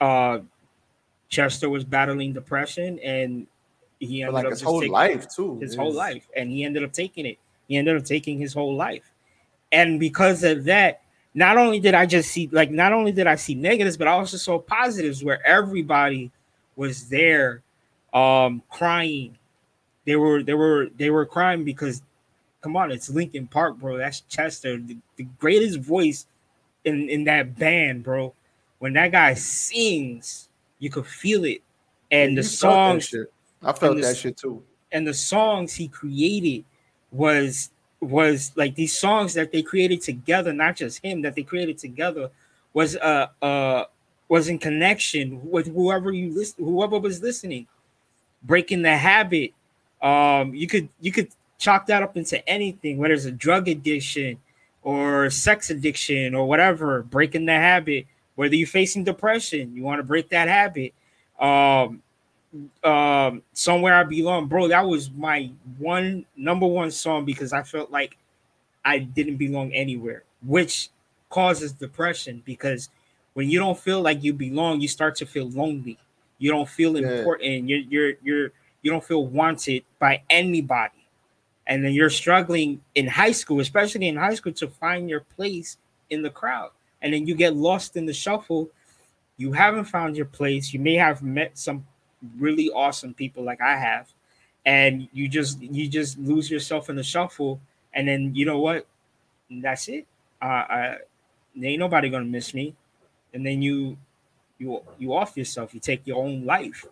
[0.00, 0.40] Uh
[1.28, 3.46] Chester was battling depression and
[4.00, 5.58] he ended like up his whole life too.
[5.60, 6.26] His whole life.
[6.36, 7.38] And he ended up taking it.
[7.66, 9.12] He ended up taking his whole life.
[9.72, 11.02] And because of that,
[11.34, 14.12] not only did I just see like not only did I see negatives, but I
[14.12, 16.30] also saw positives where everybody
[16.76, 17.62] was there
[18.14, 19.36] um crying
[20.08, 22.02] they were they were they were crying because
[22.60, 23.96] come on, it's Linkin Park, bro.
[23.98, 26.26] That's Chester, the, the greatest voice
[26.84, 28.34] in in that band, bro.
[28.78, 31.62] When that guy sings, you could feel it,
[32.10, 33.14] and the songs.
[33.62, 34.62] I felt the, that shit too.
[34.92, 36.64] And the songs he created
[37.10, 41.78] was was like these songs that they created together, not just him that they created
[41.78, 42.30] together,
[42.72, 43.84] was uh uh
[44.28, 47.66] was in connection with whoever you listen, whoever was listening,
[48.42, 49.52] breaking the habit,
[50.02, 54.38] um, you could you could chalk that up into anything, whether it's a drug addiction
[54.82, 58.06] or sex addiction or whatever, breaking the habit.
[58.36, 60.94] Whether you're facing depression, you want to break that habit.
[61.40, 62.02] Um,
[62.84, 64.68] um, somewhere I belong, bro.
[64.68, 68.16] That was my one number one song because I felt like
[68.84, 70.90] I didn't belong anywhere, which
[71.30, 72.88] causes depression because
[73.34, 75.98] when you don't feel like you belong, you start to feel lonely.
[76.38, 77.68] You don't feel important.
[77.68, 77.76] Yeah.
[77.76, 80.97] You're you're you're you don't feel wanted by anybody.
[81.68, 85.76] And then you're struggling in high school, especially in high school, to find your place
[86.10, 86.70] in the crowd.
[87.02, 88.70] And then you get lost in the shuffle.
[89.36, 90.72] You haven't found your place.
[90.72, 91.86] You may have met some
[92.38, 94.12] really awesome people like I have.
[94.64, 97.60] And you just you just lose yourself in the shuffle.
[97.92, 98.86] And then you know what?
[99.50, 100.06] That's it.
[100.40, 100.96] Uh, I,
[101.62, 102.74] ain't nobody gonna miss me,
[103.32, 103.96] and then you
[104.58, 105.74] you you off yourself.
[105.74, 106.84] You take your own life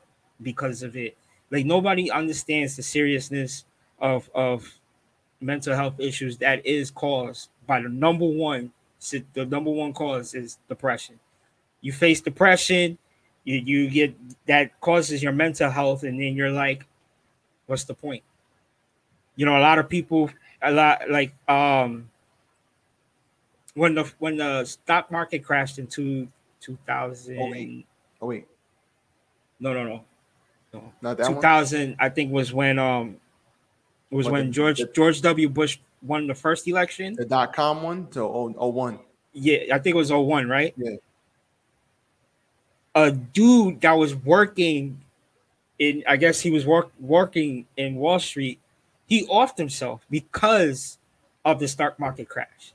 [0.43, 1.17] because of it.
[1.51, 3.65] Like nobody understands the seriousness
[3.99, 4.79] of of
[5.41, 8.73] mental health issues that is caused by the number one
[9.35, 11.21] the number one cause is depression.
[11.81, 12.99] You face depression,
[13.45, 14.15] you you get
[14.47, 16.87] that causes your mental health, and then you're like,
[17.67, 18.23] what's the point?
[19.37, 20.31] You know, a lot of people,
[20.63, 22.11] a lot like um
[23.75, 26.29] when the when the stock market crashed into
[26.61, 27.87] 2000 Oh wait.
[28.21, 28.49] Oh wait.
[29.61, 30.05] no no no
[30.73, 31.37] no Not that one?
[31.37, 33.19] 2000 i think was when um
[34.11, 37.53] was What, when the- george the- george w bush won the first election The dot
[37.55, 38.99] com one to oh, oh one.
[39.33, 40.97] yeah i think it was 01 right Yeah.
[42.95, 45.01] a dude that was working
[45.79, 48.61] in i guess he was work, working in wall street
[49.07, 50.99] he offed himself because
[51.45, 52.73] of the stock market crash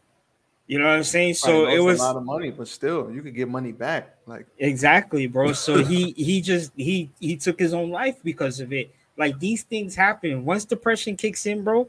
[0.68, 3.22] you know what i'm saying so it was a lot of money, but still, you
[3.22, 4.16] could get money back.
[4.26, 5.52] Like Exactly, bro.
[5.52, 8.90] So he he just he he took his own life because of it.
[9.22, 11.88] Like these things happen once depression kicks in, bro.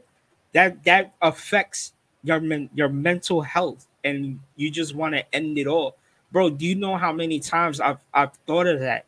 [0.51, 1.93] That that affects
[2.23, 5.95] your men, your mental health, and you just want to end it all,
[6.31, 6.51] bro.
[6.51, 9.05] Do you know how many times I've I've thought of that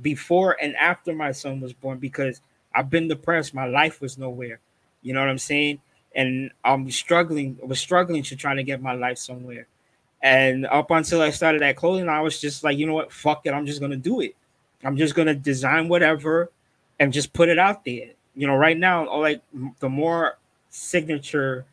[0.00, 1.98] before and after my son was born?
[1.98, 2.40] Because
[2.72, 3.52] I've been depressed.
[3.52, 4.60] My life was nowhere.
[5.02, 5.80] You know what I'm saying?
[6.14, 7.58] And I'm struggling.
[7.64, 9.66] Was struggling to try to get my life somewhere.
[10.22, 13.12] And up until I started that clothing, I was just like, you know what?
[13.12, 13.50] Fuck it.
[13.50, 14.36] I'm just gonna do it.
[14.84, 16.52] I'm just gonna design whatever
[17.00, 18.10] and just put it out there.
[18.36, 19.42] You know, right now, like
[19.80, 20.38] the more
[20.70, 21.66] signature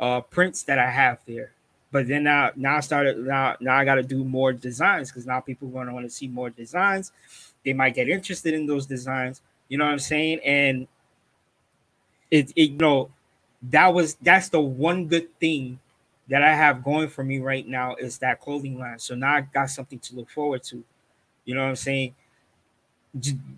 [0.00, 1.52] uh prints that I have there.
[1.92, 5.26] But then now, now I started now now I got to do more designs because
[5.26, 7.12] now people are gonna want to see more designs.
[7.64, 9.42] They might get interested in those designs.
[9.68, 10.40] You know what I'm saying?
[10.44, 10.88] And
[12.30, 13.10] it, it you know
[13.70, 15.80] that was that's the one good thing
[16.28, 19.00] that I have going for me right now is that clothing line.
[19.00, 20.84] So now I got something to look forward to.
[21.46, 22.14] You know what I'm saying?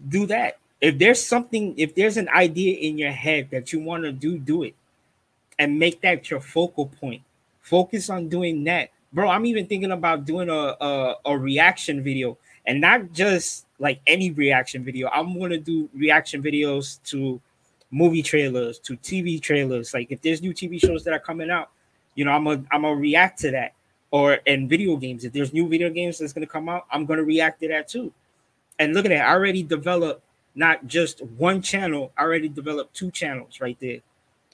[0.09, 0.59] Do that.
[0.83, 4.37] If there's something, if there's an idea in your head that you want to do,
[4.37, 4.75] do it
[5.59, 7.23] and make that your focal point.
[7.61, 8.90] Focus on doing that.
[9.12, 14.01] Bro, I'm even thinking about doing a, a, a reaction video and not just like
[14.09, 15.09] any reaction video.
[15.09, 17.40] I'm to do reaction videos to
[17.92, 19.95] movie trailers, to TV trailers.
[19.95, 21.71] Like if there's new TV shows that are coming out,
[22.16, 23.75] you know, I'm a I'm gonna react to that.
[24.11, 27.23] Or in video games, if there's new video games that's gonna come out, I'm gonna
[27.23, 28.12] react to that too.
[28.81, 30.23] And look at that, I already developed
[30.55, 33.99] not just one channel, I already developed two channels right there.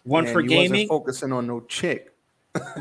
[0.05, 0.89] One man, for gaming.
[0.89, 2.13] focusing on no chick.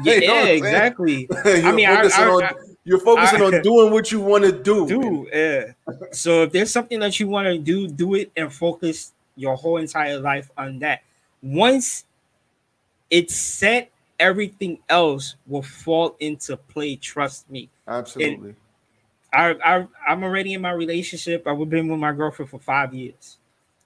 [0.03, 1.27] Yeah, You know exactly.
[1.45, 2.53] you're mean, I- I- on I-
[2.83, 4.87] you're focusing I- on doing what you want to do.
[4.87, 5.73] do yeah.
[6.11, 9.77] So if there's something that you want to do, do it and focus your whole
[9.77, 11.01] entire life on that.
[11.43, 12.05] Once
[13.09, 16.95] it's set, everything else will fall into play.
[16.95, 17.69] Trust me.
[17.87, 18.55] Absolutely.
[19.33, 21.47] I, I I'm already in my relationship.
[21.47, 23.37] I've been with my girlfriend for five years.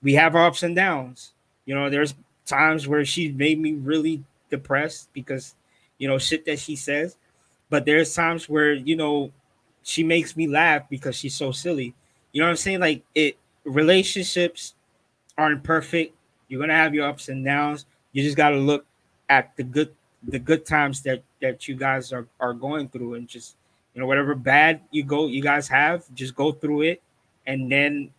[0.04, 1.34] We have our ups and downs.
[1.66, 2.14] You know, there's
[2.46, 5.56] times where she made me really depressed because
[5.98, 7.18] you know shit that she says,
[7.70, 9.32] but there's times where you know
[9.84, 11.94] she makes me laugh because she's so silly.
[12.32, 12.80] You know what I'm saying?
[12.80, 14.76] Like it relationships
[15.38, 16.16] aren't perfect.
[16.48, 17.86] You're gonna have your ups and downs.
[18.12, 18.86] You just gotta look
[19.30, 23.28] at the good the good times that that you guys are are going through and
[23.28, 23.56] just
[23.94, 27.02] you know whatever bad you go you guys have just go through it
[27.46, 28.12] and then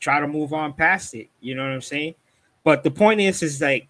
[0.00, 1.28] try to move on past it.
[1.40, 2.14] You know what i'm saying?
[2.62, 3.88] But the point is is like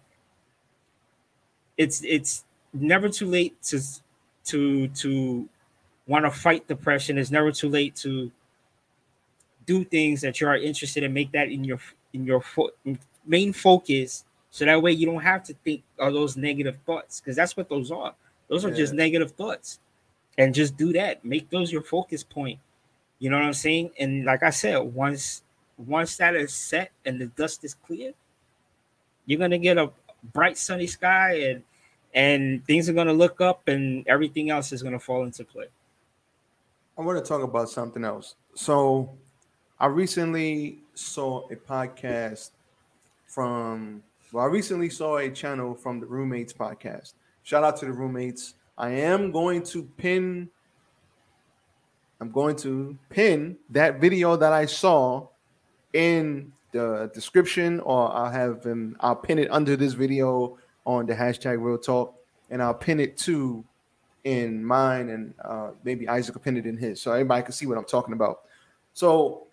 [1.77, 3.81] it's it's never too late to
[4.45, 5.49] to to
[6.07, 7.17] want to fight depression.
[7.17, 8.31] It's never too late to
[9.65, 11.79] do things that you are interested in make that in your
[12.13, 12.71] in your fo-
[13.25, 14.23] main focus.
[14.51, 17.67] So that way you don't have to think of those negative thoughts because that's what
[17.67, 18.13] those are.
[18.47, 19.79] Those are just negative thoughts
[20.37, 22.59] and just do that make those your focus point
[23.19, 25.43] you know what i'm saying and like i said once
[25.77, 28.13] once that is set and the dust is cleared
[29.25, 29.89] you're gonna get a
[30.33, 31.63] bright sunny sky and
[32.13, 35.67] and things are gonna look up and everything else is gonna fall into play
[36.97, 38.35] I want to talk about something else.
[38.53, 39.09] So,
[39.79, 42.51] I recently saw a podcast
[43.27, 47.13] from, well, I recently saw a channel from the Roommates podcast.
[47.43, 48.53] Shout out to the Roommates.
[48.77, 50.49] I am going to pin,
[52.19, 55.27] I'm going to pin that video that I saw
[55.93, 61.13] in the description, or I'll have them, I'll pin it under this video on the
[61.13, 62.13] hashtag Real Talk,
[62.49, 63.63] and I'll pin it to
[64.25, 67.67] in mine and uh, maybe Isaac will pin it in his so everybody can see
[67.67, 68.41] what I'm talking about.
[68.93, 69.45] So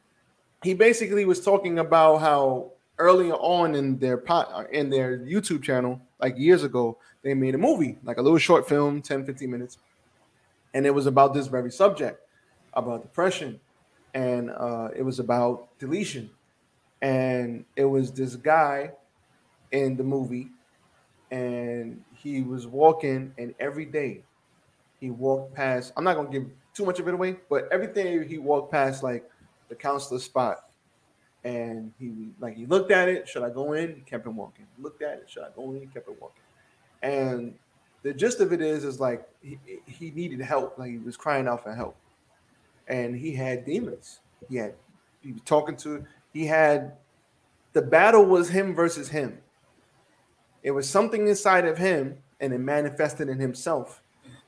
[0.65, 6.01] he basically was talking about how earlier on in their pot in their YouTube channel,
[6.23, 9.79] like years ago, they made a movie, like a little short film, 10, 15 minutes.
[10.75, 12.21] and it was about this very subject,
[12.75, 13.61] about depression,
[14.15, 16.31] and uh, it was about deletion,
[17.03, 18.93] and it was this guy
[19.73, 20.51] in the movie,
[21.31, 24.25] and he was walking, and every day
[25.01, 25.93] he walked past.
[25.97, 29.29] I'm not gonna give too much of it away, but everything he walked past like
[29.69, 30.72] the counselor spot,
[31.45, 33.29] and he like he looked at it.
[33.29, 33.95] Should I go in?
[33.95, 34.67] He kept on walking.
[34.79, 35.31] Looked at it.
[35.31, 35.81] Should I go in?
[35.81, 36.43] He kept on walking.
[37.03, 37.55] And
[38.03, 40.79] the gist of it is, is like he, he needed help.
[40.79, 41.97] Like he was crying out for help,
[42.89, 44.21] and he had demons.
[44.49, 44.75] He had
[45.21, 46.05] he was talking to.
[46.33, 46.95] He had
[47.73, 49.39] the battle was him versus him.
[50.63, 54.01] It was something inside of him, and it manifested in himself.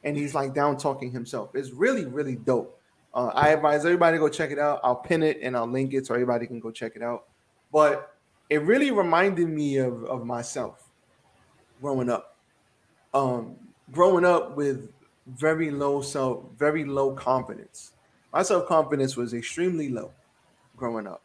[0.05, 1.55] And he's like down talking himself.
[1.55, 2.79] It's really, really dope.
[3.15, 4.81] Uh, I advise everybody to go check it out.
[4.83, 7.25] I'll pin it and I'll link it so everybody can go check it out.
[7.73, 8.13] But
[8.51, 10.91] it really reminded me of, of myself
[11.81, 12.37] growing up.
[13.13, 13.57] Um,
[13.93, 14.91] growing up with
[15.27, 17.93] very low self, very low confidence.
[18.33, 20.11] My self confidence was extremely low
[20.77, 21.23] growing up.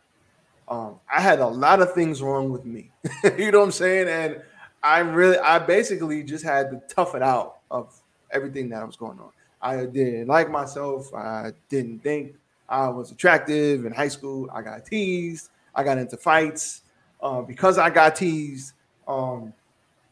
[0.68, 2.92] Um, I had a lot of things wrong with me.
[3.38, 4.08] you know what I'm saying?
[4.08, 4.44] And
[4.84, 8.00] I really, I basically just had to tough it out of
[8.32, 9.32] everything that was going on.
[9.62, 11.14] I didn't like myself.
[11.14, 12.36] I didn't think
[12.68, 14.50] I was attractive in high school.
[14.54, 15.50] I got teased.
[15.76, 16.82] I got into fights
[17.22, 18.74] uh, because I got teased.
[19.08, 19.54] Um,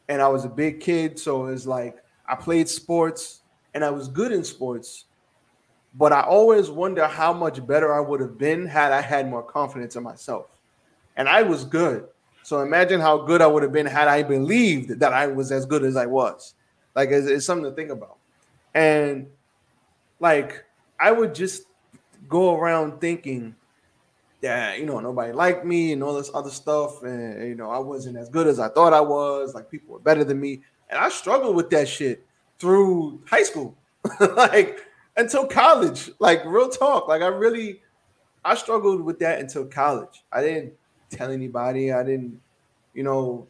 [0.08, 1.96] and I was a big kid, so it's like
[2.26, 3.40] I played sports
[3.74, 5.04] and I was good in sports.
[5.94, 9.42] But I always wonder how much better I would have been had I had more
[9.42, 10.46] confidence in myself.
[11.16, 12.06] And I was good.
[12.42, 15.66] So imagine how good I would have been had I believed that I was as
[15.66, 16.54] good as I was.
[16.94, 18.16] Like it's, it's something to think about.
[18.74, 19.26] And
[20.20, 20.64] like
[21.00, 21.64] I would just
[22.28, 23.54] go around thinking
[24.40, 27.78] that you know nobody liked me and all this other stuff, and you know I
[27.78, 29.54] wasn't as good as I thought I was.
[29.54, 32.26] Like people were better than me, and I struggled with that shit
[32.58, 33.76] through high school,
[34.36, 34.84] like
[35.16, 36.10] until college.
[36.18, 37.82] Like real talk, like I really,
[38.44, 40.24] I struggled with that until college.
[40.32, 40.72] I didn't
[41.10, 41.92] tell anybody.
[41.92, 42.40] I didn't,
[42.94, 43.46] you know,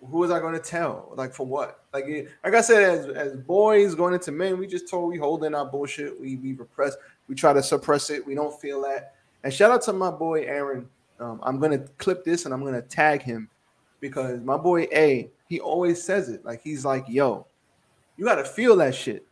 [0.00, 1.12] who was I going to tell?
[1.16, 1.83] Like for what?
[1.94, 5.54] Like like I said, as, as boys going into men, we just we hold in
[5.54, 6.20] our bullshit.
[6.20, 6.96] We we repress.
[7.28, 8.26] We try to suppress it.
[8.26, 9.14] We don't feel that.
[9.44, 10.88] And shout out to my boy Aaron.
[11.20, 13.48] Um, I'm gonna clip this and I'm gonna tag him
[14.00, 16.44] because my boy A, he always says it.
[16.44, 17.46] Like he's like, yo,
[18.16, 19.24] you gotta feel that shit.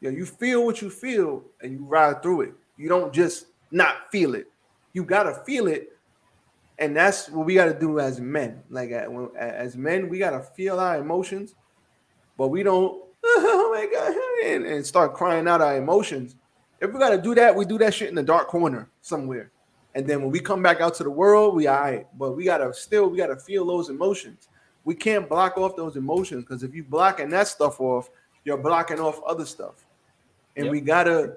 [0.00, 2.54] Yo, you feel what you feel and you ride through it.
[2.76, 4.48] You don't just not feel it.
[4.94, 5.92] You gotta feel it
[6.80, 8.62] and that's what we got to do as men.
[8.70, 11.54] Like as men, we got to feel our emotions,
[12.40, 13.02] but we don't.
[13.22, 14.14] Oh my god!
[14.50, 16.36] And, and start crying out our emotions.
[16.80, 19.52] If we got to do that, we do that shit in the dark corner somewhere.
[19.94, 22.06] And then when we come back out to the world, we all right.
[22.18, 24.48] But we gotta still we gotta feel those emotions.
[24.84, 28.08] We can't block off those emotions because if you blocking that stuff off,
[28.44, 29.84] you're blocking off other stuff.
[30.56, 30.72] And yep.
[30.72, 31.36] we gotta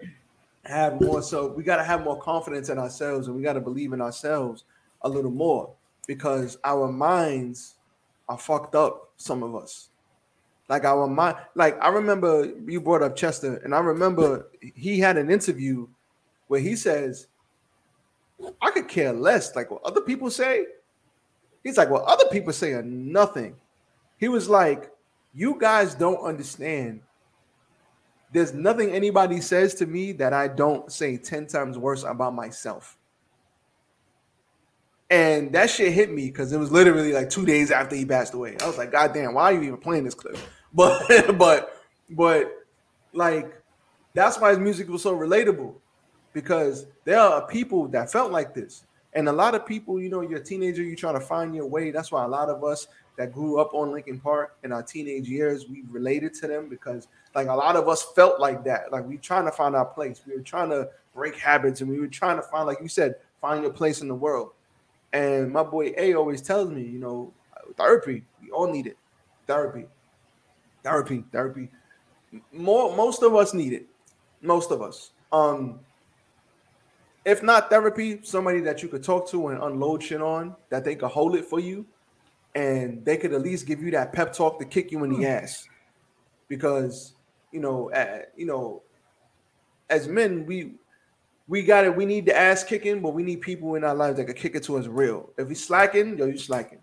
[0.64, 3.99] have more so we gotta have more confidence in ourselves and we gotta believe in
[3.99, 4.64] ourselves
[5.01, 5.74] a little more
[6.08, 7.76] because our minds
[8.30, 9.89] are fucked up, some of us.
[10.70, 15.18] Like our mind, like I remember you brought up Chester, and I remember he had
[15.18, 15.88] an interview
[16.47, 17.28] where he says,
[18.61, 20.66] I could care less, like what other people say.
[21.64, 23.55] He's like, what other people say are nothing.
[24.18, 24.91] He was like,
[25.34, 27.01] You guys don't understand.
[28.32, 32.97] There's nothing anybody says to me that I don't say 10 times worse about myself.
[35.14, 38.34] And that shit hit me because it was literally like two days after he passed
[38.34, 38.57] away.
[38.59, 40.38] I was like, God damn, why are you even playing this clip?
[40.76, 42.51] But but but
[43.14, 43.61] like
[44.16, 45.76] that's why his music was so relatable
[46.34, 48.86] because there are people that felt like this.
[49.14, 51.68] And a lot of people, you know, you're a teenager, you trying to find your
[51.68, 51.91] way.
[51.91, 52.88] That's why a lot of us
[53.20, 57.07] that grew up on Linkin Park in our teenage years, we related to them because
[57.36, 58.91] like a lot of us felt like that.
[58.91, 60.22] Like we trying to find our place.
[60.26, 63.18] We were trying to break habits and we were trying to find, like you said,
[63.41, 64.53] find your place in the world.
[65.14, 67.32] And my boy A always tells me, you know,
[67.78, 68.97] therapy, we all need it.
[69.45, 69.86] Therapy,
[70.84, 71.70] therapy, therapy.
[72.51, 73.86] More, most of us need it.
[74.41, 75.11] Most of us.
[75.32, 75.80] Um,
[77.26, 80.95] if not therapy, somebody that you could talk to and unload shit on, that they
[80.95, 81.86] could hold it for you,
[82.55, 85.18] and they could at least give you that pep talk to kick you in the
[85.18, 85.26] hmm.
[85.26, 85.68] ass.
[86.47, 87.14] Because
[87.51, 88.82] you know, uh, you know,
[89.89, 90.74] as men, we
[91.47, 91.95] we got it.
[91.95, 94.55] We need the ass kicking, but we need people in our lives that can kick
[94.55, 95.29] it to us real.
[95.37, 96.79] If we slacking, yo, you slacking.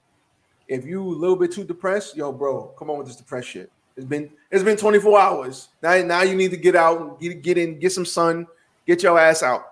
[0.68, 3.72] If you a little bit too depressed, yo, bro, come on with this depressed shit.
[3.96, 5.68] It's been it's been 24 hours.
[5.82, 8.46] Now, now you need to get out, get get in, get some sun,
[8.86, 9.64] get your ass out.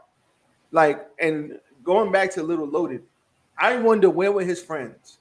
[0.73, 3.03] Like, and going back to Lil Loaded,
[3.57, 5.19] I wonder where were his friends?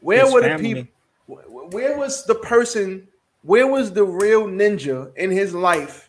[0.00, 0.74] Where his were the family.
[0.74, 1.70] people?
[1.70, 3.08] Where was the person?
[3.42, 6.05] Where was the real ninja in his life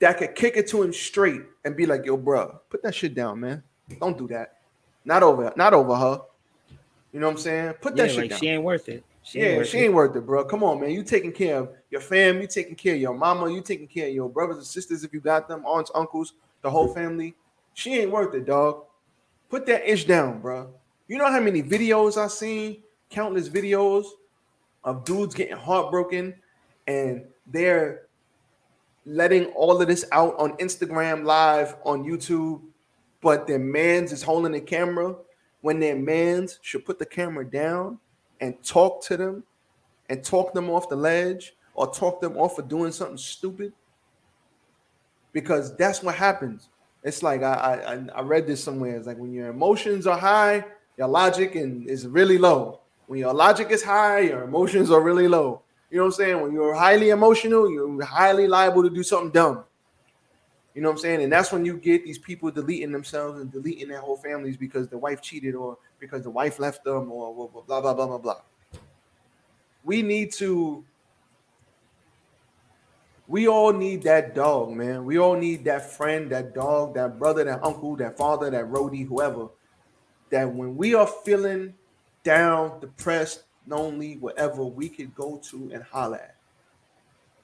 [0.00, 3.14] that could kick it to him straight and be like, "Yo, bro, put that shit
[3.14, 3.62] down, man.
[4.00, 4.58] Don't do that.
[5.04, 6.20] Not over, not over her.
[7.12, 7.72] You know what I'm saying?
[7.80, 8.38] Put Yeah, that shit like down.
[8.38, 9.02] she ain't worth it.
[9.22, 9.84] She yeah, ain't worth she it.
[9.84, 10.44] ain't worth it, bro.
[10.44, 10.90] Come on, man.
[10.90, 12.40] You taking care of your fam.
[12.40, 13.50] You taking care of your mama.
[13.50, 16.70] You taking care of your brothers and sisters if you got them, aunts, uncles, the
[16.70, 17.34] whole family.
[17.74, 18.84] She ain't worth it, dog.
[19.48, 20.70] Put that ish down, bro.
[21.06, 22.82] You know how many videos I seen?
[23.10, 24.04] Countless videos
[24.84, 26.34] of dudes getting heartbroken,
[26.86, 28.07] and they're
[29.08, 32.60] letting all of this out on Instagram live on YouTube,
[33.22, 35.16] but their man's is holding the camera
[35.62, 37.98] when their man's should put the camera down
[38.40, 39.42] and talk to them
[40.10, 43.72] and talk them off the ledge or talk them off for doing something stupid
[45.32, 46.68] because that's what happens.
[47.02, 48.96] It's like I, I I read this somewhere.
[48.96, 50.64] It's like when your emotions are high,
[50.96, 52.80] your logic and is really low.
[53.06, 55.62] When your logic is high, your emotions are really low.
[55.90, 56.40] You know what I'm saying?
[56.42, 59.64] When you're highly emotional, you're highly liable to do something dumb.
[60.74, 61.22] You know what I'm saying?
[61.22, 64.86] And that's when you get these people deleting themselves and deleting their whole families because
[64.88, 68.40] the wife cheated or because the wife left them or blah blah blah blah blah.
[69.82, 70.84] We need to
[73.26, 75.04] we all need that dog, man.
[75.04, 79.06] We all need that friend, that dog, that brother, that uncle, that father, that roadie,
[79.06, 79.48] whoever.
[80.30, 81.74] That when we are feeling
[82.24, 86.36] down, depressed, lonely, whatever, we could go to and holler at.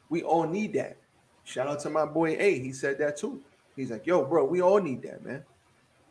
[0.09, 0.97] We all need that.
[1.45, 2.59] Shout out to my boy A.
[2.59, 3.43] He said that too.
[3.77, 5.45] He's like, yo, bro, we all need that, man.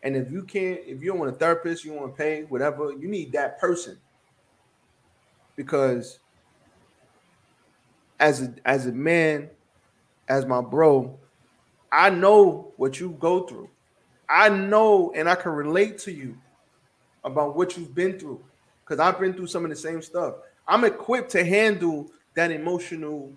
[0.03, 2.91] And if you can't, if you don't want a therapist, you want to pay, whatever,
[2.91, 3.97] you need that person.
[5.55, 6.19] Because
[8.19, 9.49] as a as a man,
[10.27, 11.17] as my bro,
[11.91, 13.69] I know what you go through.
[14.27, 16.37] I know and I can relate to you
[17.23, 18.43] about what you've been through
[18.93, 20.35] because I've been through some of the same stuff.
[20.67, 23.33] I'm equipped to handle that emotional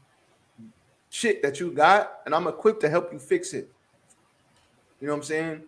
[1.09, 3.71] shit that you got, and I'm equipped to help you fix it.
[5.01, 5.63] You know what I'm saying?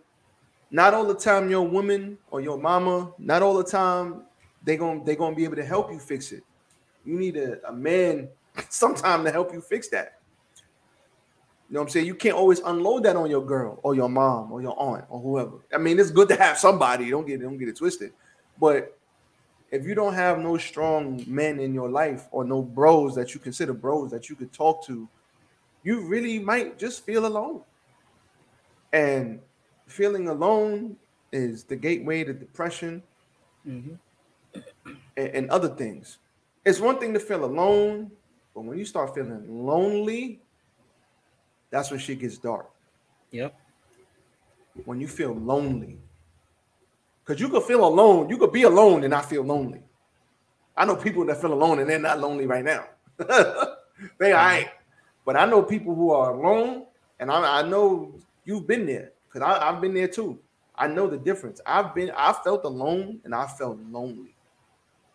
[0.69, 4.25] Not all the time your woman or your mama, not all the time
[4.63, 6.43] they going they gonna be able to help you fix it.
[7.03, 8.29] You need a, a man
[8.69, 10.19] sometime to help you fix that.
[11.67, 12.05] You know what I'm saying?
[12.05, 15.19] You can't always unload that on your girl or your mom or your aunt or
[15.19, 15.57] whoever.
[15.73, 17.09] I mean, it's good to have somebody.
[17.09, 18.13] Don't get don't get it twisted.
[18.59, 18.98] But
[19.71, 23.39] if you don't have no strong men in your life or no bros that you
[23.39, 25.07] consider bros that you could talk to,
[25.83, 27.63] you really might just feel alone.
[28.91, 29.39] And
[29.87, 30.97] feeling alone
[31.31, 33.03] is the gateway to depression
[33.65, 33.99] Mhm.
[35.17, 36.17] and, and other things.
[36.65, 38.11] It's one thing to feel alone,
[38.53, 40.41] but when you start feeling lonely,
[41.69, 42.69] that's when shit gets dark.
[43.31, 43.55] Yep.
[44.85, 45.99] When you feel lonely,
[47.29, 49.83] because you could feel alone, you could be alone and not feel lonely.
[50.75, 52.85] I know people that feel alone and they're not lonely right now.
[54.17, 54.71] they all right.
[55.27, 56.87] But I know people who are alone,
[57.19, 58.15] and I, I know
[58.45, 60.39] you've been there because I've been there too.
[60.73, 61.61] I know the difference.
[61.67, 64.33] I've been, I felt alone and I felt lonely.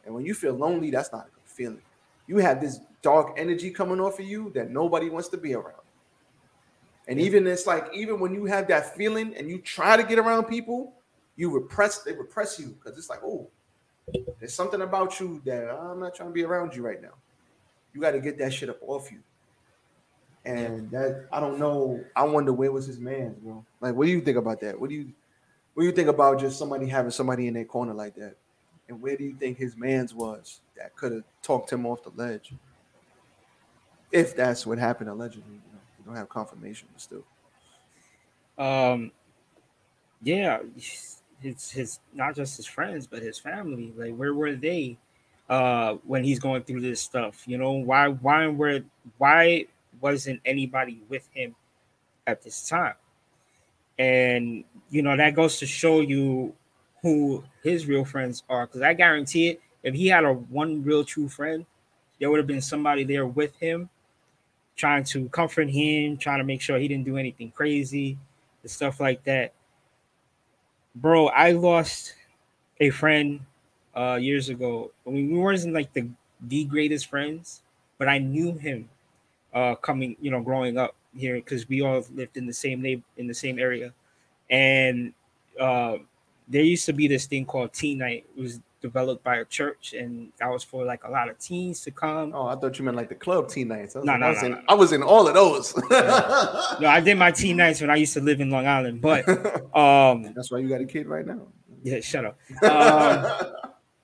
[0.07, 1.83] And when you feel lonely, that's not a good feeling.
[2.29, 5.83] You have this dark energy coming off of you that nobody wants to be around.
[7.09, 10.21] And even it's like, even when you have that feeling and you try to get
[10.21, 10.95] around people,
[11.37, 13.49] you repress, they repress you because it's like, oh,
[14.39, 17.15] there's something about you that I'm not trying to be around you right now.
[17.93, 19.21] You got to get that shit up off you.
[20.45, 22.05] And that I don't know.
[22.15, 23.65] I wonder where was his man, bro.
[23.81, 24.79] Like, what do you think about that?
[24.79, 25.11] What do you
[25.73, 28.37] what do you think about just somebody having somebody in their corner like that?
[28.89, 32.11] And where do you think his man's was that could have talked him off the
[32.15, 32.53] ledge?
[34.13, 37.25] If that's what happened allegedly, you know, we don't have confirmation, but still.
[38.59, 39.11] Um,
[40.23, 40.61] yeah,
[41.45, 43.93] his his not just his friends, but his family.
[43.97, 44.99] Like, where were they
[45.49, 47.45] uh when he's going through this stuff?
[47.47, 48.81] You know, why why were
[49.19, 49.67] why
[50.01, 51.55] wasn't anybody with him
[52.27, 52.95] at this time?
[53.99, 56.55] And you know that goes to show you
[57.03, 58.67] who his real friends are.
[58.67, 61.67] Because I guarantee it, if he had a one real true friend,
[62.19, 63.91] there would have been somebody there with him,
[64.75, 68.19] trying to comfort him, trying to make sure he didn't do anything crazy,
[68.63, 69.53] and stuff like that.
[70.95, 72.15] Bro, I lost
[72.81, 73.41] a friend
[73.95, 74.93] uh years ago.
[75.07, 76.09] I mean, we weren't like the
[76.41, 77.63] the greatest friends,
[77.99, 78.89] but I knew him
[79.55, 83.05] uh coming, you know, growing up here because we all lived in the same neighbor
[83.17, 83.95] in the same area.
[84.51, 85.15] And
[85.61, 85.99] uh
[86.49, 88.27] there used to be this thing called teen night.
[88.37, 91.81] It was developed by a church and that was for like a lot of teens
[91.81, 92.33] to come.
[92.35, 93.97] Oh, I thought you meant like the club teen nights.
[93.97, 94.63] I was, No, like, no, I was no, in, no.
[94.69, 95.75] I was in all of those.
[96.81, 99.27] No, I did my teen nights when I used to live in Long Island, but
[99.77, 101.41] um That's why you got a kid right now.
[101.83, 102.37] yeah, shut up.
[102.63, 103.53] Um,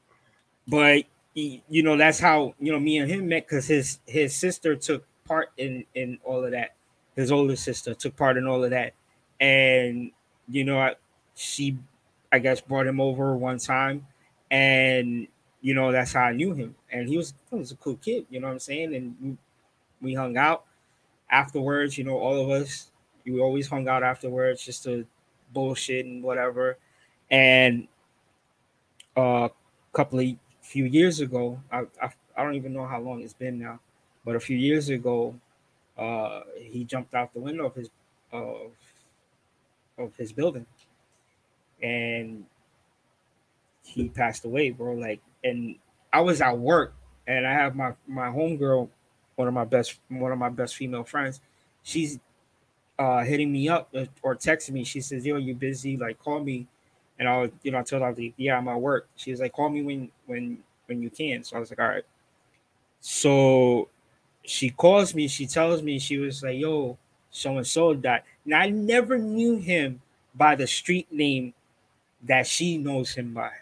[0.68, 1.04] but
[1.34, 5.04] you know that's how you know me and him met because his his sister took
[5.24, 6.74] part in in all of that
[7.16, 8.94] his older sister, took part in all of that,
[9.40, 10.10] and
[10.48, 10.94] you know, I,
[11.34, 11.78] she,
[12.32, 14.06] I guess, brought him over one time,
[14.50, 15.28] and
[15.60, 18.26] you know that's how I knew him, and he was he was a cool kid,
[18.30, 19.38] you know what I'm saying, and
[20.00, 20.64] we, hung out
[21.30, 21.98] afterwards.
[21.98, 22.90] You know, all of us,
[23.24, 25.06] we always hung out afterwards just to
[25.52, 26.78] bullshit and whatever,
[27.30, 27.86] and
[29.16, 29.48] a uh,
[29.92, 30.26] couple of
[30.62, 33.80] few years ago, I, I I don't even know how long it's been now,
[34.24, 35.34] but a few years ago,
[35.98, 37.90] uh, he jumped out the window of his
[38.32, 38.72] of
[39.98, 40.66] of his building,
[41.82, 42.46] and
[43.90, 44.94] he passed away, bro.
[44.94, 45.76] Like, and
[46.12, 46.94] I was at work,
[47.26, 48.88] and I have my my homegirl,
[49.36, 51.40] one of my best one of my best female friends.
[51.82, 52.18] She's
[52.98, 54.84] uh, hitting me up uh, or texting me.
[54.84, 55.96] She says, "Yo, you busy?
[55.96, 56.66] Like, call me."
[57.18, 59.52] And I was, you know, I told her, "Yeah, I'm at work." She was like,
[59.52, 62.04] "Call me when when when you can." So I was like, "All right."
[63.00, 63.88] So
[64.44, 66.98] she calls me, she tells me, she was like, yo,
[67.30, 68.22] so and so died.
[68.44, 70.02] Now I never knew him
[70.34, 71.54] by the street name
[72.22, 73.52] that she knows him by.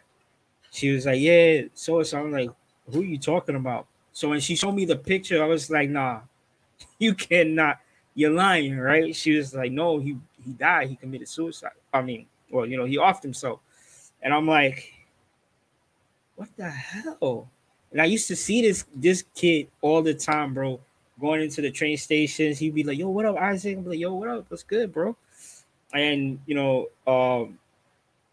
[0.71, 2.51] She was like, Yeah, so so I'm like,
[2.91, 3.87] who are you talking about?
[4.13, 6.21] So when she showed me the picture, I was like, nah,
[6.99, 7.79] you cannot,
[8.15, 9.15] you're lying, right?
[9.15, 11.73] She was like, No, he he died, he committed suicide.
[11.93, 13.61] I mean, well, you know, he offed himself.
[14.23, 14.93] And I'm like,
[16.37, 17.49] what the hell?
[17.91, 20.81] And I used to see this this kid all the time, bro.
[21.21, 24.15] Going into the train stations, he'd be like, "Yo, what up, Isaac?" I'm like, "Yo,
[24.15, 24.45] what up?
[24.49, 25.17] What's good, bro?"
[25.93, 27.59] And you know, um,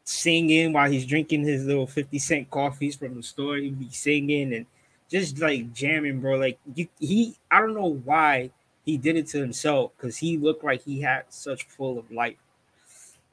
[0.06, 3.58] singing while he's drinking his little fifty cent coffees from the store.
[3.58, 4.66] He'd be singing and
[5.10, 6.38] just like jamming, bro.
[6.38, 8.52] Like you, he, I don't know why
[8.86, 12.38] he did it to himself because he looked like he had such full of life,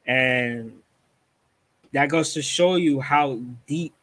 [0.06, 0.80] and
[1.92, 3.94] that goes to show you how deep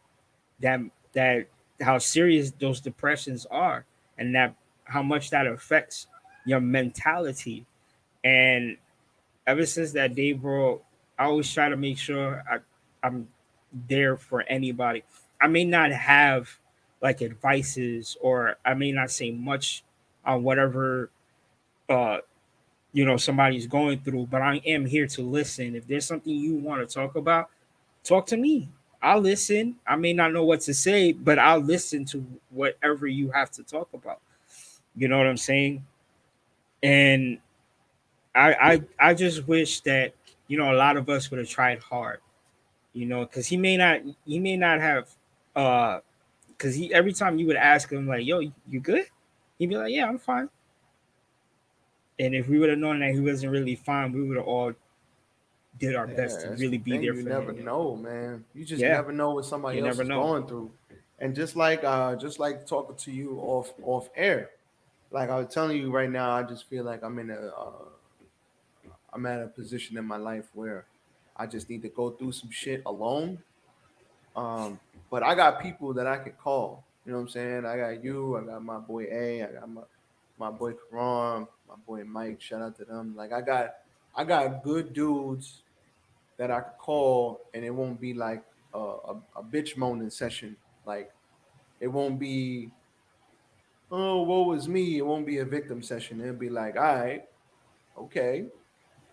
[0.60, 0.80] that
[1.14, 1.48] that
[1.82, 3.86] how serious those depressions are
[4.18, 4.54] and that
[4.84, 6.08] how much that affects
[6.46, 7.66] your mentality.
[8.24, 8.78] And
[9.48, 10.82] ever since that day, bro,
[11.20, 12.60] I always try to make sure I,
[13.08, 13.30] I'm
[13.90, 15.04] there for anybody.
[15.42, 16.50] I may not have
[17.02, 19.84] like advices or I may not say much
[20.26, 21.12] on whatever
[21.90, 22.20] uh
[22.94, 25.76] you know somebody's going through, but I am here to listen.
[25.76, 27.50] If there's something you want to talk about,
[28.04, 28.70] talk to me.
[29.02, 29.78] I'll listen.
[29.88, 33.64] I may not know what to say, but I'll listen to whatever you have to
[33.64, 34.22] talk about.
[34.96, 35.86] You know what I'm saying?
[36.84, 37.40] And
[38.36, 38.54] I
[39.00, 40.14] I I just wish that
[40.50, 42.20] you know a lot of us would have tried hard.
[42.92, 45.08] You know, because he may not he may not have
[45.56, 46.00] uh
[46.50, 49.06] because he every time you would ask him like, "Yo, you good?"
[49.58, 50.50] He'd be like, "Yeah, I'm fine."
[52.20, 54.74] And if we would have known that he wasn't really fine, we would have all
[55.80, 57.64] did our yeah, best to really be there for you never him.
[57.64, 58.44] know, man.
[58.54, 58.94] You just yeah.
[58.94, 60.22] never know what somebody you else is know.
[60.22, 60.72] going through.
[61.20, 64.50] And just like uh just like talking to you off off air,
[65.12, 67.86] like I was telling you right now, I just feel like I'm in a uh,
[69.14, 70.86] I'm at a position in my life where
[71.36, 73.40] I just need to go through some shit alone.
[74.36, 74.80] Um,
[75.10, 76.84] but I got people that I can call.
[77.06, 77.66] You know what I'm saying?
[77.66, 79.82] I got you, I got my boy A, I got my
[80.38, 82.42] my boy Karan, my boy Mike.
[82.42, 83.16] Shout out to them.
[83.16, 83.76] Like I got
[84.16, 85.62] I got good dudes
[86.38, 88.44] that I could call and it won't be like
[88.74, 90.56] a, a, a bitch moaning session.
[90.86, 91.12] Like
[91.80, 92.70] it won't be,
[93.92, 94.98] oh, what was me?
[94.98, 96.22] It won't be a victim session.
[96.22, 97.24] It'll be like, all right,
[97.98, 98.46] okay.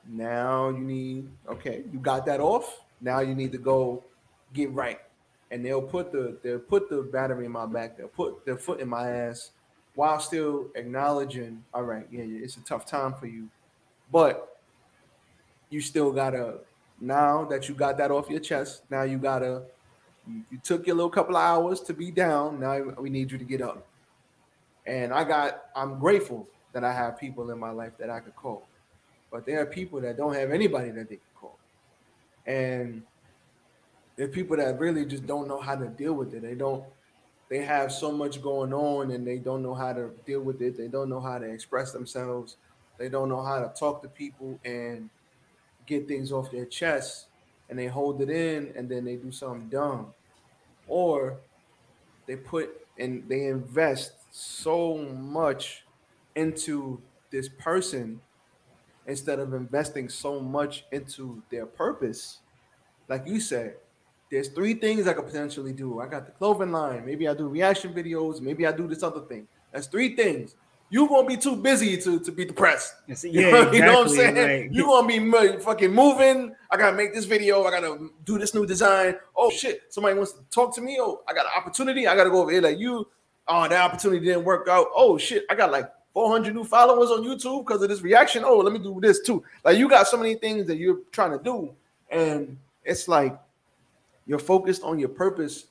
[0.09, 2.81] Now you need, okay, you got that off.
[3.01, 4.05] Now you need to go
[4.53, 5.01] get right.
[5.51, 7.97] And they'll put the they'll put the battery in my back.
[7.97, 9.53] They'll put their foot in my ass
[9.95, 13.49] while still acknowledging, all right, yeah, it's a tough time for you,
[14.13, 14.61] but
[15.71, 16.59] you still gotta
[17.01, 19.63] now that you got that off your chest, now you gotta
[20.27, 22.61] you, you took your little couple of hours to be down.
[22.61, 23.87] Now we need you to get up.
[24.87, 28.37] And I got I'm grateful that I have people in my life that I could
[28.37, 28.67] call.
[29.37, 31.59] But there are people that don't have anybody that they can call.
[32.47, 33.03] And
[34.17, 36.41] there are people that really just don't know how to deal with it.
[36.41, 36.83] They don't
[37.51, 40.79] they have so much going on and they don't know how to deal with it.
[40.79, 42.57] They don't know how to express themselves.
[42.97, 45.11] They don't know how to talk to people and
[45.85, 47.27] get things off their chest
[47.69, 50.15] and they hold it in and then they do something dumb.
[50.89, 51.37] Or
[52.25, 55.85] they put and they invest so much
[56.35, 58.23] into this person
[59.07, 62.39] instead of investing so much into their purpose.
[63.09, 63.77] Like you said,
[64.31, 66.01] there's three things I could potentially do.
[66.01, 67.07] I got the clothing line.
[67.07, 68.41] Maybe I do reaction videos.
[68.41, 69.47] Maybe I do this other thing.
[69.73, 70.57] That's three things
[70.89, 72.95] you gonna be too busy to, to be depressed.
[73.09, 74.37] Yeah, you, know, exactly, you know what I'm saying?
[74.37, 74.73] Right.
[74.73, 76.55] You gonna be fucking moving.
[76.71, 77.65] I gotta make this video.
[77.65, 79.17] I gotta do this new design.
[79.37, 79.83] Oh shit!
[79.91, 80.99] Somebody wants to talk to me.
[81.01, 82.07] Oh, I got an opportunity.
[82.07, 82.61] I gotta go over here.
[82.61, 83.07] Like you,
[83.49, 84.87] oh, that opportunity didn't work out.
[84.95, 85.45] Oh shit!
[85.51, 88.43] I got like 400 new followers on YouTube because of this reaction.
[88.43, 89.45] Oh, let me do this too.
[89.63, 91.75] Like you got so many things that you're trying to do,
[92.11, 92.57] and
[92.87, 93.39] it's like
[94.27, 95.67] you're focused on your purpose,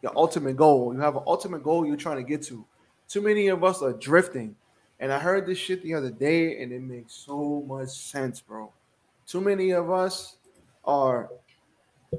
[0.00, 0.94] your ultimate goal.
[0.94, 2.64] You have an ultimate goal you're trying to get to.
[3.10, 4.56] Too many of us are drifting.
[5.00, 8.72] And I heard this shit the other day, and it makes so much sense, bro.
[9.26, 10.36] Too many of us
[10.82, 11.28] are,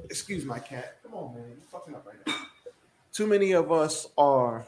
[0.07, 0.97] excuse my cat.
[1.01, 1.45] Come on, man.
[1.47, 2.45] You're fucking up right now.
[3.11, 4.67] Too many of us are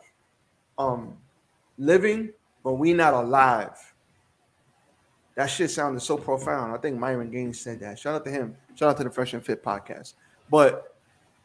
[0.80, 1.16] um
[1.78, 2.32] living,
[2.64, 3.78] but we not alive.
[5.36, 6.74] That shit sounded so profound.
[6.74, 7.97] I think Myron Gaines said that.
[7.97, 8.55] Shout out to him.
[8.76, 10.14] Shout out to the Fresh and Fit podcast.
[10.49, 10.95] But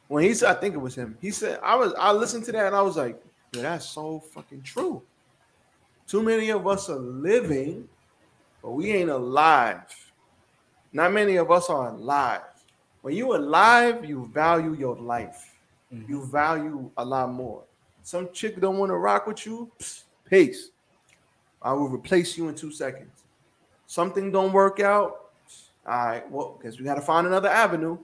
[0.08, 1.16] when he said, I think it was him.
[1.20, 3.22] He said, I was I listened to that and I was like,
[3.54, 5.02] yeah, that's so fucking true.
[6.06, 7.88] Too many of us are living,
[8.62, 9.84] but we ain't alive.
[10.92, 12.42] Not many of us are alive.
[13.02, 15.54] When you alive, you value your life.
[15.92, 16.10] Mm-hmm.
[16.10, 17.62] You value a lot more.
[18.02, 20.70] Some chick don't want to rock with you, psst, peace.
[21.60, 23.24] I will replace you in two seconds.
[23.86, 25.30] Something don't work out.
[25.86, 27.98] All right, well, because we got to find another avenue.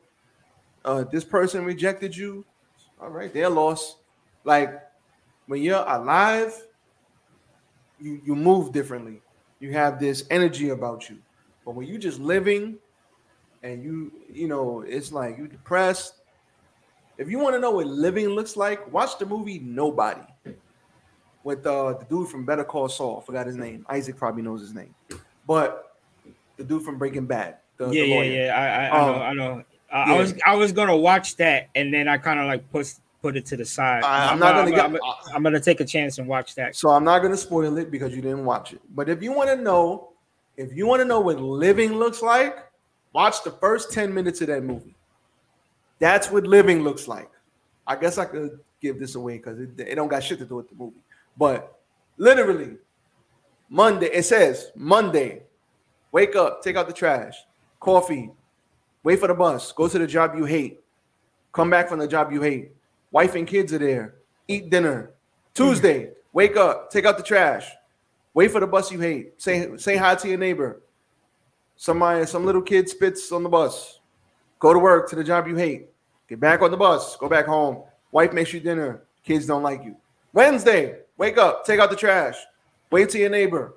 [0.84, 2.44] Uh, this person rejected you.
[3.00, 3.98] All right, they're lost.
[4.44, 4.80] Like
[5.46, 6.54] when you're alive,
[8.00, 9.20] you you move differently.
[9.60, 11.18] You have this energy about you.
[11.64, 12.78] But when you're just living
[13.62, 16.14] and you you know it's like you depressed.
[17.16, 20.33] If you want to know what living looks like, watch the movie Nobody
[21.44, 23.20] with uh, the dude from Better Call Saul.
[23.20, 23.86] Forgot his name.
[23.88, 24.94] Isaac probably knows his name,
[25.46, 25.96] but
[26.56, 27.58] the dude from Breaking Bad.
[27.76, 28.56] The, yeah, the yeah, yeah.
[28.56, 29.22] I, I, um, know.
[29.22, 29.64] I know.
[29.92, 30.14] Uh, yeah.
[30.14, 32.92] I was I was gonna watch that, and then I kind of like put
[33.22, 34.02] put it to the side.
[34.02, 34.82] I, am not gonna.
[34.82, 36.74] I'm, get, I'm, I'm, gonna take a chance and watch that.
[36.74, 38.80] So I'm not gonna spoil it because you didn't watch it.
[38.94, 40.10] But if you want to know,
[40.56, 42.58] if you want to know what living looks like,
[43.12, 44.94] watch the first ten minutes of that movie.
[45.98, 47.30] That's what living looks like.
[47.86, 50.56] I guess I could give this away because it, it don't got shit to do
[50.56, 50.96] with the movie.
[51.36, 51.78] But
[52.16, 52.76] literally,
[53.68, 55.42] Monday, it says Monday,
[56.12, 57.36] wake up, take out the trash,
[57.80, 58.30] coffee,
[59.02, 60.80] wait for the bus, go to the job you hate,
[61.52, 62.72] come back from the job you hate,
[63.10, 64.14] wife and kids are there,
[64.48, 65.10] eat dinner.
[65.54, 66.12] Tuesday, mm-hmm.
[66.32, 67.70] wake up, take out the trash,
[68.32, 70.80] wait for the bus you hate, say say hi to your neighbor.
[71.76, 73.98] Somebody, some little kid spits on the bus.
[74.60, 75.88] Go to work to the job you hate.
[76.28, 77.82] Get back on the bus, go back home.
[78.12, 79.02] Wife makes you dinner.
[79.24, 79.96] Kids don't like you.
[80.32, 82.36] Wednesday, Wake up, take out the trash,
[82.90, 83.74] wait to your neighbor,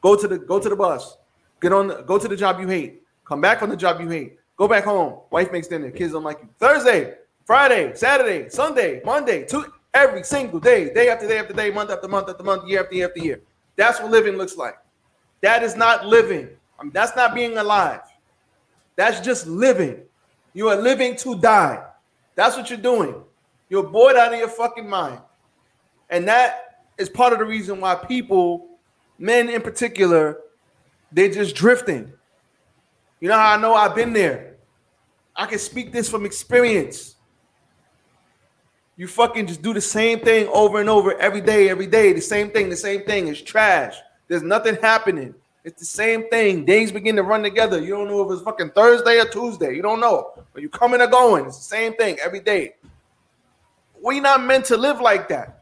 [0.00, 1.16] go to the go to the bus,
[1.60, 4.08] get on, the, go to the job you hate, come back from the job you
[4.08, 5.20] hate, go back home.
[5.30, 6.48] Wife makes dinner, kids don't like you.
[6.58, 7.14] Thursday,
[7.44, 12.08] Friday, Saturday, Sunday, Monday, two every single day, day after day after day, month after
[12.08, 13.40] month after month, year after year after year.
[13.76, 14.76] That's what living looks like.
[15.42, 16.48] That is not living.
[16.78, 18.00] I mean, that's not being alive.
[18.96, 20.00] That's just living.
[20.52, 21.84] You are living to die.
[22.34, 23.14] That's what you're doing.
[23.68, 25.20] You're bored out of your fucking mind.
[26.10, 28.68] And that is part of the reason why people,
[29.18, 30.38] men in particular,
[31.12, 32.12] they're just drifting.
[33.20, 34.56] You know how I know I've been there?
[35.34, 37.16] I can speak this from experience.
[38.96, 42.14] You fucking just do the same thing over and over every day, every day.
[42.14, 43.28] The same thing, the same thing.
[43.28, 43.94] It's trash.
[44.28, 45.34] There's nothing happening.
[45.64, 46.64] It's the same thing.
[46.64, 47.80] Days begin to run together.
[47.80, 49.74] You don't know if it's fucking Thursday or Tuesday.
[49.74, 50.32] You don't know.
[50.52, 51.46] But you coming or going.
[51.46, 52.76] It's the same thing every day.
[54.02, 55.55] We not meant to live like that.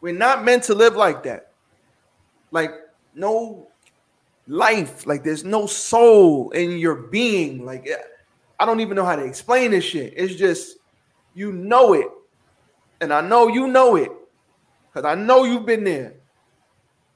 [0.00, 1.52] We're not meant to live like that.
[2.50, 2.72] Like
[3.14, 3.68] no
[4.46, 7.64] life, like there's no soul in your being.
[7.64, 7.96] Like eh,
[8.58, 10.14] I don't even know how to explain this shit.
[10.16, 10.78] It's just
[11.34, 12.08] you know it.
[13.00, 14.10] And I know you know it
[14.92, 16.14] because I know you've been there.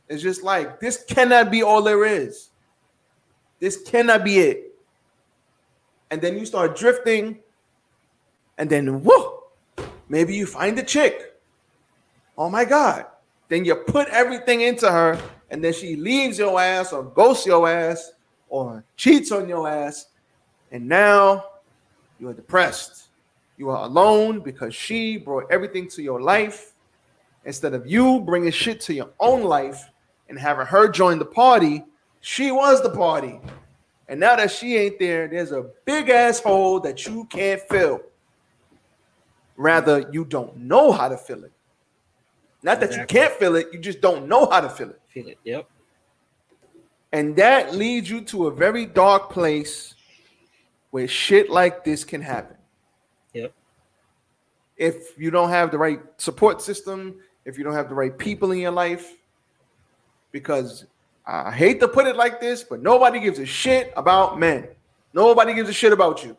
[0.09, 2.51] It's just like this cannot be all there is.
[3.61, 4.75] This cannot be it.
[6.11, 7.41] And then you start drifting,
[8.59, 9.45] and then whoa,
[10.09, 11.34] maybe you find a chick
[12.37, 13.07] Oh my God.
[13.49, 15.21] Then you put everything into her,
[15.51, 18.13] and then she leaves your ass or ghosts your ass
[18.49, 20.07] or cheats on your ass.
[20.73, 21.45] And now
[22.19, 23.09] you are depressed.
[23.57, 26.73] You are alone because she brought everything to your life
[27.45, 29.91] instead of you bringing shit to your own life
[30.29, 31.85] and having her join the party.
[32.21, 33.41] She was the party.
[34.09, 38.01] And now that she ain't there, there's a big ass hole that you can't fill.
[39.57, 41.53] Rather, you don't know how to fill it.
[42.65, 43.21] Not that exactly.
[43.21, 45.01] you can't feel it, you just don't know how to feel it.
[45.09, 45.39] Feel it.
[45.45, 45.69] Yep.
[47.13, 49.95] And that leads you to a very dark place
[50.91, 52.57] where shit like this can happen.
[53.35, 53.53] Yep.
[54.79, 58.51] If you don't have the right support system, if you don't have the right people
[58.53, 59.13] in your life,
[60.33, 60.87] because
[61.27, 64.69] I hate to put it like this, but nobody gives a shit about men.
[65.13, 66.35] Nobody gives a shit about you.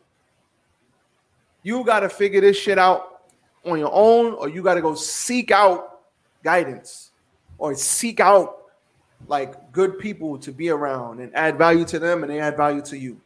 [1.62, 3.22] You got to figure this shit out
[3.64, 5.95] on your own, or you got to go seek out
[6.46, 7.10] guidance.
[7.58, 8.66] or seek out
[9.26, 12.82] like good people to be around and add value to them and they add value
[12.82, 13.20] to you.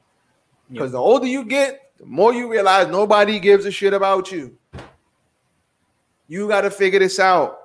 [0.71, 4.57] Because the older you get, the more you realize nobody gives a shit about you.
[6.29, 7.57] You got to figure this out.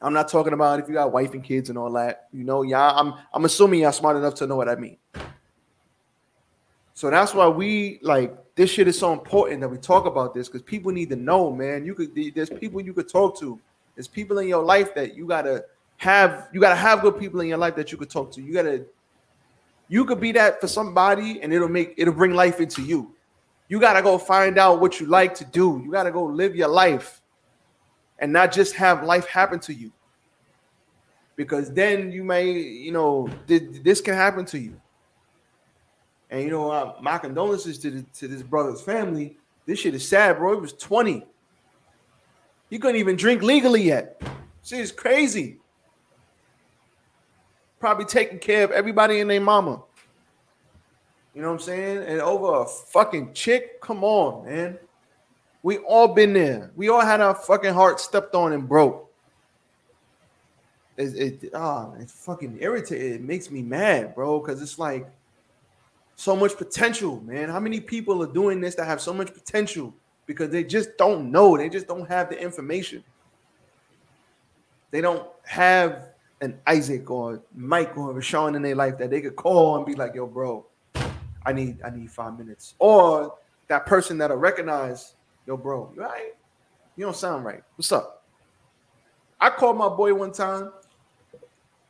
[0.00, 2.26] I'm not talking about if you got wife and kids and all that.
[2.32, 4.96] You know, yeah, I'm I'm assuming y'all smart enough to know what I mean.
[6.94, 10.48] So that's why we like this shit is so important that we talk about this
[10.48, 11.84] because people need to know, man.
[11.84, 13.60] You could there's people you could talk to.
[13.94, 15.64] There's people in your life that you gotta
[15.98, 16.48] have.
[16.52, 18.42] You gotta have good people in your life that you could talk to.
[18.42, 18.84] You gotta.
[19.88, 23.14] You could be that for somebody, and it'll make it'll bring life into you.
[23.68, 25.80] You gotta go find out what you like to do.
[25.84, 27.20] You gotta go live your life,
[28.18, 29.92] and not just have life happen to you.
[31.36, 34.80] Because then you may, you know, this can happen to you.
[36.30, 39.36] And you know, uh, my condolences to the, to this brother's family.
[39.66, 40.54] This shit is sad, bro.
[40.54, 41.26] He was 20.
[42.72, 44.18] He couldn't even drink legally yet.
[44.64, 45.58] Shit is crazy.
[47.78, 49.82] Probably taking care of everybody and their mama.
[51.34, 51.98] You know what I'm saying?
[51.98, 53.78] And over a fucking chick.
[53.82, 54.78] Come on, man.
[55.62, 56.70] We all been there.
[56.74, 59.12] We all had our fucking heart stepped on and broke.
[60.96, 63.12] It, it, oh, it's fucking irritating.
[63.12, 65.06] It makes me mad, bro, because it's like
[66.16, 67.50] so much potential, man.
[67.50, 69.92] How many people are doing this that have so much potential
[70.26, 73.02] because they just don't know, they just don't have the information.
[74.90, 76.10] They don't have
[76.40, 79.94] an Isaac or Mike or Rashawn in their life that they could call and be
[79.94, 80.66] like, "Yo, bro,
[81.46, 83.34] I need I need five minutes," or
[83.68, 85.14] that person that'll recognize,
[85.46, 86.34] "Yo, bro, you right?
[86.96, 87.62] You don't sound right.
[87.76, 88.26] What's up?"
[89.40, 90.72] I called my boy one time.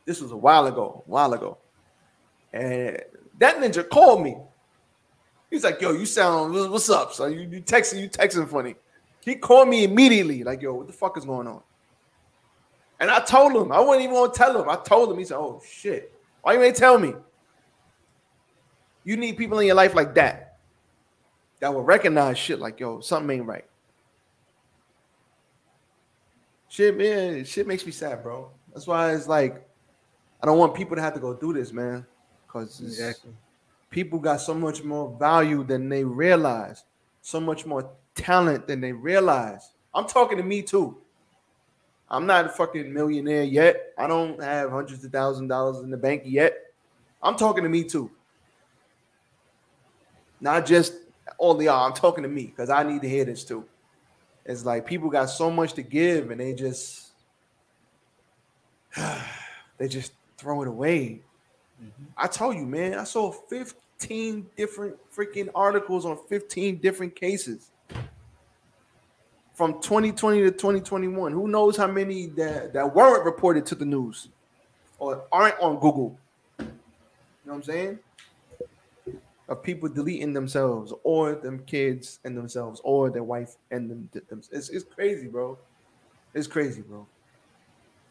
[0.05, 1.57] This was a while ago, a while ago,
[2.53, 3.01] and
[3.39, 4.37] that ninja called me.
[5.53, 7.13] He's like, yo, you sound what's up?
[7.13, 8.73] So you, you texting, you texting funny.
[9.23, 11.61] He called me immediately, like, yo, what the fuck is going on?
[12.99, 14.67] And I told him, I wasn't even gonna tell him.
[14.67, 17.13] I told him, he said, Oh shit, why you ain't tell me?
[19.03, 20.57] You need people in your life like that
[21.59, 23.65] that will recognize shit like, yo, something ain't right.
[26.67, 28.49] Shit, man, shit makes me sad, bro.
[28.73, 29.63] That's why it's like,
[30.41, 32.07] I don't want people to have to go through this, man
[32.53, 33.31] because exactly.
[33.93, 36.83] People got so much more value than they realize,
[37.21, 39.69] so much more talent than they realize.
[39.93, 40.97] I'm talking to me too.
[42.09, 43.93] I'm not a fucking millionaire yet.
[43.97, 46.57] I don't have hundreds of thousand dollars in the bank yet.
[47.21, 48.09] I'm talking to me too.
[50.41, 50.93] Not just
[51.37, 53.63] all the I'm talking to me because I need to hear this too.
[54.43, 57.11] It's like people got so much to give and they just
[59.77, 61.21] they just throw it away.
[61.81, 62.03] Mm-hmm.
[62.17, 63.67] I told you, man, I saw 15
[63.99, 67.71] different freaking articles on 15 different cases
[69.53, 71.31] from 2020 to 2021.
[71.31, 74.29] Who knows how many that, that weren't reported to the news
[74.99, 76.17] or aren't on Google?
[76.59, 76.73] You know
[77.43, 77.99] what I'm saying?
[79.49, 84.09] Of people deleting themselves or them kids and themselves or their wife and them.
[84.29, 84.41] them.
[84.51, 85.57] It's, it's crazy, bro.
[86.33, 87.05] It's crazy, bro.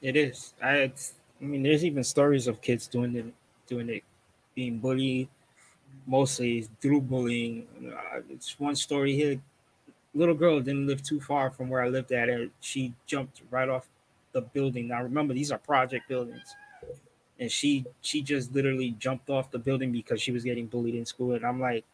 [0.02, 0.54] It is.
[0.62, 0.92] I,
[1.40, 3.32] I mean, there's even stories of kids doing it
[3.66, 4.04] doing it,
[4.54, 5.28] being bullied,
[6.06, 7.68] mostly through bullying.
[7.96, 9.40] Uh, it's one story here.
[10.14, 13.68] Little girl didn't live too far from where I lived at, and she jumped right
[13.68, 13.88] off
[14.32, 14.88] the building.
[14.88, 16.54] Now remember, these are project buildings,
[17.38, 21.06] and she she just literally jumped off the building because she was getting bullied in
[21.06, 21.34] school.
[21.34, 21.84] And I'm like,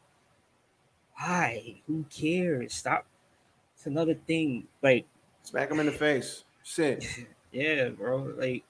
[1.16, 1.80] why?
[1.86, 2.74] Who cares?
[2.74, 3.06] Stop.
[3.74, 4.68] It's another thing.
[4.82, 5.06] Like
[5.42, 6.44] smack him in the face.
[6.62, 7.06] Sit.
[7.52, 8.18] yeah, bro.
[8.36, 8.64] Like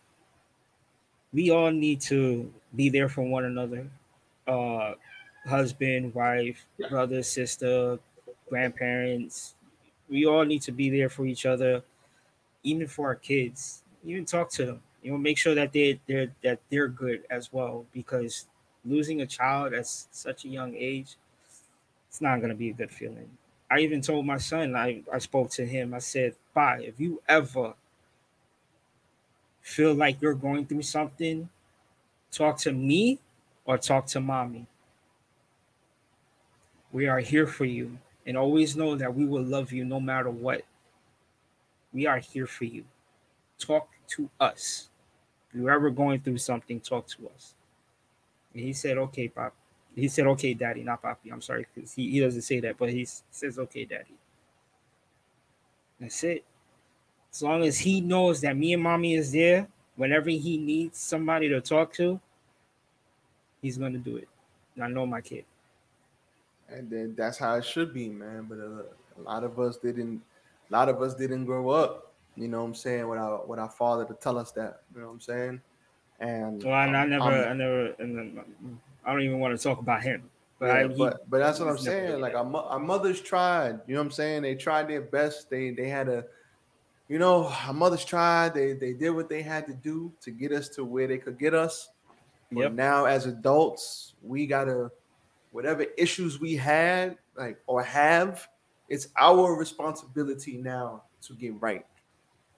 [1.33, 3.91] we all need to be there for one another
[4.47, 4.95] uh
[5.49, 7.99] husband wife brother sister
[8.49, 9.55] grandparents.
[10.09, 11.85] We all need to be there for each other
[12.63, 13.83] even for our kids.
[14.05, 14.83] Even talk to them.
[15.03, 18.49] You know make sure that they they're that they're good as well because
[18.85, 21.17] losing a child at such a young age
[22.09, 23.37] it's not going to be a good feeling.
[23.71, 25.95] I even told my son i i spoke to him.
[25.95, 27.75] I said bye if you ever
[29.61, 31.49] feel like you're going through something
[32.33, 33.21] talk to me
[33.67, 34.67] or talk to mommy.
[36.93, 37.99] We are here for you.
[38.27, 40.63] And always know that we will love you no matter what.
[41.93, 42.85] We are here for you.
[43.59, 44.91] Talk to us.
[45.49, 47.55] If you're ever going through something, talk to us.
[48.53, 49.55] And he said, okay, Pop.
[49.95, 51.31] He said, okay, daddy, not Poppy.
[51.31, 54.15] I'm sorry, because he, he doesn't say that, but he says, okay, daddy.
[55.99, 56.45] That's it.
[57.33, 59.67] As long as he knows that me and mommy is there,
[59.97, 62.21] whenever he needs somebody to talk to,
[63.61, 64.29] he's gonna do it.
[64.81, 65.45] I know my kid.
[66.69, 68.47] And then that's how it should be, man.
[68.49, 68.85] But a,
[69.19, 70.21] a lot of us didn't.
[70.71, 73.09] A lot of us didn't grow up You know what I'm saying?
[73.09, 74.83] With our with our father to tell us that.
[74.95, 75.61] You know what I'm saying?
[76.21, 79.63] And Well, I, I never, I'm- I never, and then, I don't even want to
[79.63, 80.29] talk about him.
[80.59, 82.21] But, yeah, I, he- but but that's what I'm saying.
[82.21, 83.81] Like our, our mothers tried.
[83.87, 84.43] You know what I'm saying?
[84.43, 85.49] They tried their best.
[85.49, 86.25] They they had a,
[87.09, 88.55] you know, our mothers tried.
[88.55, 91.39] They they did what they had to do to get us to where they could
[91.39, 91.89] get us.
[92.53, 92.73] But Yep.
[92.73, 94.91] now as adults, we gotta
[95.59, 98.47] whatever issues we had, like or have,
[98.89, 101.85] it's our responsibility now to get right.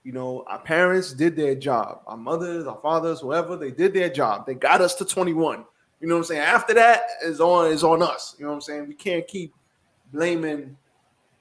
[0.04, 2.02] You know, our parents did their job.
[2.06, 4.44] Our mothers, our fathers, whoever, they did their job.
[4.44, 5.64] They got us to 21.
[6.02, 6.42] You know what I'm saying?
[6.42, 8.36] After that is on is on us.
[8.38, 8.86] You know what I'm saying?
[8.86, 9.54] We can't keep
[10.12, 10.76] blaming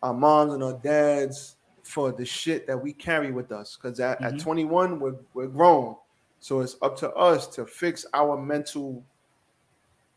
[0.01, 3.75] our moms and our dads for the shit that we carry with us.
[3.75, 4.41] Because at, at Mhm.
[4.41, 5.97] 21, we're we're grown.
[6.39, 9.03] So it's up to us to fix our mental,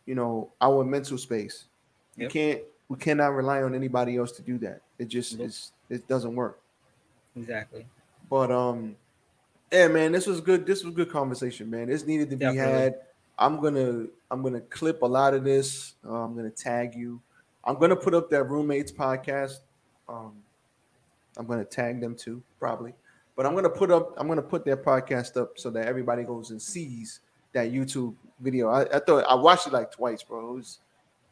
[0.06, 1.64] you know, our mental space.
[2.16, 2.32] We Yep.
[2.32, 4.80] can't we cannot rely on anybody else to do that.
[4.98, 6.60] It just it's, it doesn't work.
[7.36, 7.86] exactly.
[8.28, 8.96] But um,
[9.70, 10.66] yeah, man, this was good.
[10.66, 11.88] This was good conversation, man.
[11.88, 12.72] This needed to be Definitely.
[12.72, 12.94] had.
[13.38, 15.94] I'm gonna I'm gonna clip a lot of this.
[16.06, 17.20] Uh, I'm gonna tag you.
[17.64, 19.60] I'm gonna put up that roommates podcast.
[20.08, 20.32] Um,
[21.36, 22.92] I'm gonna tag them too, probably.
[23.36, 26.50] But I'm gonna put up I'm gonna put their podcast up so that everybody goes
[26.50, 27.20] and sees
[27.52, 28.68] that YouTube video.
[28.68, 30.50] I, I thought I watched it like twice, bro.
[30.50, 30.78] It was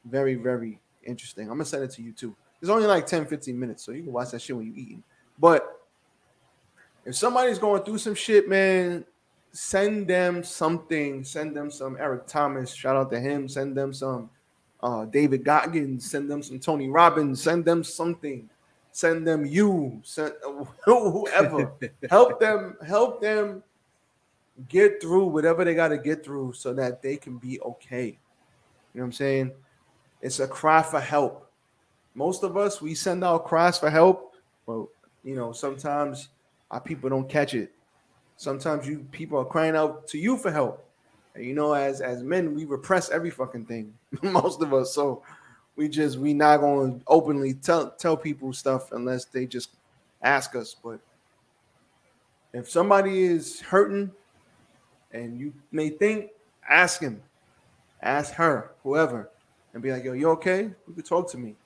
[0.05, 1.45] very, very interesting.
[1.45, 2.35] I'm gonna send it to you too.
[2.61, 5.03] It's only like 10, 15 minutes, so you can watch that shit when you're eating.
[5.39, 5.81] But
[7.05, 9.05] if somebody's going through some shit, man,
[9.53, 11.25] send them something.
[11.25, 12.75] Send them some Eric Thomas.
[12.75, 13.49] Shout out to him.
[13.49, 14.29] Send them some
[14.83, 16.11] uh, David Goggins.
[16.11, 17.43] Send them some Tony Robbins.
[17.43, 18.49] Send them something.
[18.93, 20.01] Send them you.
[20.05, 20.35] Send
[20.85, 21.73] whoever.
[22.11, 22.77] help them.
[22.87, 23.63] Help them
[24.69, 28.07] get through whatever they got to get through so that they can be okay.
[28.07, 29.53] You know what I'm saying?
[30.21, 31.51] It's a cry for help.
[32.15, 34.35] Most of us we send out cries for help,
[34.67, 34.87] but
[35.23, 36.29] you know sometimes
[36.71, 37.73] our people don't catch it.
[38.37, 40.85] Sometimes you people are crying out to you for help.
[41.35, 43.95] And you know, as as men, we repress every fucking thing.
[44.23, 45.23] Most of us, so
[45.77, 49.71] we just we not to openly tell tell people stuff unless they just
[50.23, 50.75] ask us.
[50.83, 51.01] But
[52.53, 54.11] if somebody is hurting
[55.13, 56.31] and you may think,
[56.69, 57.23] ask him,
[58.03, 59.31] ask her, whoever,
[59.75, 60.63] and be like, "Yo, you okay?
[60.87, 61.57] You could talk to me."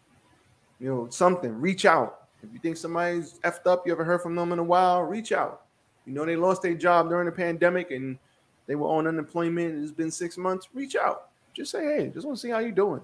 [0.81, 1.61] You know, something.
[1.61, 2.25] Reach out.
[2.43, 5.33] If you think somebody's effed up, you ever heard from them in a while, reach
[5.33, 5.63] out.
[6.05, 8.19] You know, they lost their job during the pandemic and
[8.67, 9.83] they were on unemployment.
[9.83, 10.69] It's been six months.
[10.75, 11.31] Reach out.
[11.55, 13.01] Just say, hey, just want to see how you're doing.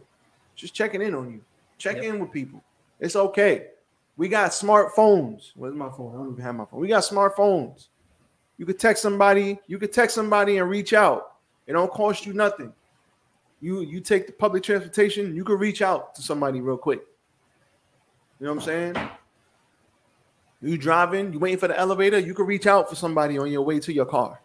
[0.56, 1.40] Just checking in on you.
[1.78, 2.04] Check Yep.
[2.04, 2.62] in with people.
[2.98, 3.68] It's okay.
[4.18, 5.52] We got smartphones.
[5.54, 6.12] Where's my phone?
[6.14, 6.80] I don't even have my phone.
[6.80, 7.86] We got smartphones.
[8.60, 9.58] You could text somebody.
[9.68, 11.36] You could text somebody and reach out.
[11.66, 12.74] It don't cost you nothing.
[13.62, 15.34] You you take the public transportation.
[15.34, 17.00] You could reach out to somebody real quick.
[18.38, 19.08] You know what I'm saying?
[20.60, 23.62] You driving, you waiting for the elevator, you can reach out for somebody on your
[23.62, 24.42] way to your car.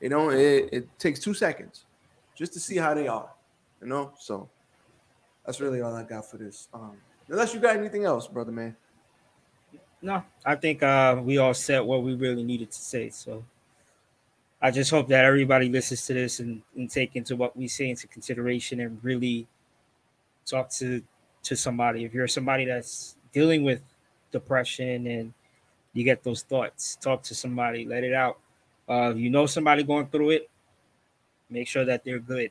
[0.00, 1.86] You know, it, it takes two seconds
[2.36, 3.30] just to see how they are.
[3.80, 4.48] You know, so
[5.44, 6.68] that's really all I got for this.
[6.72, 6.96] Um,
[7.28, 8.76] unless you got anything else, brother man.
[10.00, 13.10] No, I think uh, we all said what we really needed to say.
[13.10, 13.42] So
[14.66, 17.88] I just hope that everybody listens to this and, and take into what we say
[17.88, 19.46] into consideration and really
[20.44, 21.04] talk to
[21.44, 22.04] to somebody.
[22.04, 23.80] If you're somebody that's dealing with
[24.32, 25.32] depression and
[25.92, 28.40] you get those thoughts, talk to somebody, let it out.
[28.88, 30.50] Uh, you know somebody going through it,
[31.48, 32.50] make sure that they're good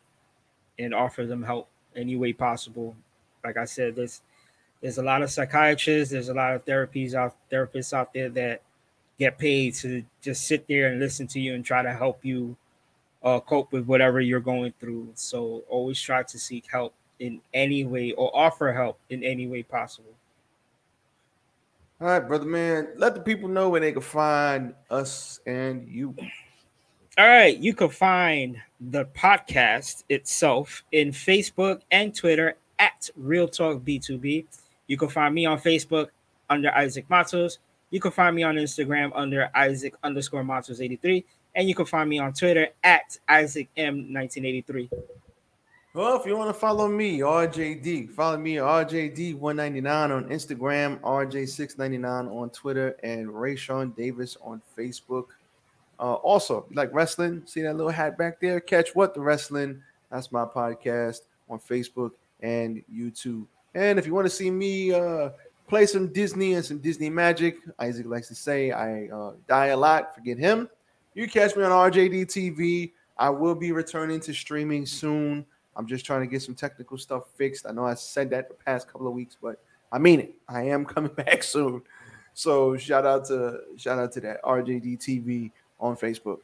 [0.80, 2.96] and offer them help any way possible.
[3.44, 4.22] Like I said, there's
[4.80, 8.62] there's a lot of psychiatrists, there's a lot of therapies out therapists out there that
[9.18, 12.56] get paid to just sit there and listen to you and try to help you
[13.24, 15.10] uh, cope with whatever you're going through.
[15.16, 19.64] So always try to seek help in any way or offer help in any way
[19.64, 20.14] possible.
[22.02, 22.90] All right, brother man.
[22.98, 26.14] Let the people know where they can find us and you.
[27.18, 33.82] All right, you can find the podcast itself in Facebook and Twitter at Real Talk
[33.84, 34.46] B2B.
[34.88, 36.10] You can find me on Facebook
[36.50, 37.60] under Isaac Matos.
[37.96, 41.24] You can find me on Instagram under Isaac underscore Matos 83.
[41.56, 44.90] And you can find me on Twitter at Isaac M1983.
[45.94, 52.50] Well, if you want to follow me, RJD, follow me RJD199 on Instagram, RJ699 on
[52.50, 55.28] Twitter, and Rayshawn Davis on Facebook.
[55.98, 58.60] Uh, also, like wrestling, see that little hat back there?
[58.60, 59.82] Catch what the wrestling?
[60.12, 63.46] That's my podcast on Facebook and YouTube.
[63.74, 65.30] And if you want to see me uh,
[65.68, 69.78] play some Disney and some Disney magic, Isaac likes to say I uh, die a
[69.78, 70.16] lot.
[70.16, 70.70] Forget him.
[71.14, 72.92] You catch me on RJD TV.
[73.18, 75.46] I will be returning to streaming soon.
[75.76, 77.66] I'm just trying to get some technical stuff fixed.
[77.68, 79.60] I know I said that the past couple of weeks, but
[79.92, 80.36] I mean it.
[80.48, 81.82] I am coming back soon.
[82.34, 86.40] So shout out to shout out to that RJD TV on Facebook.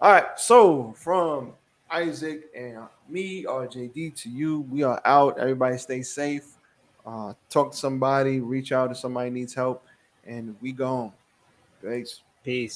[0.00, 1.52] All right, so from
[1.90, 5.38] Isaac and me, RJD to you, we are out.
[5.38, 6.56] Everybody stay safe.
[7.10, 9.84] Uh, talk to somebody, reach out if somebody needs help,
[10.24, 11.12] and we gone.
[11.82, 12.22] Thanks.
[12.44, 12.68] Peace.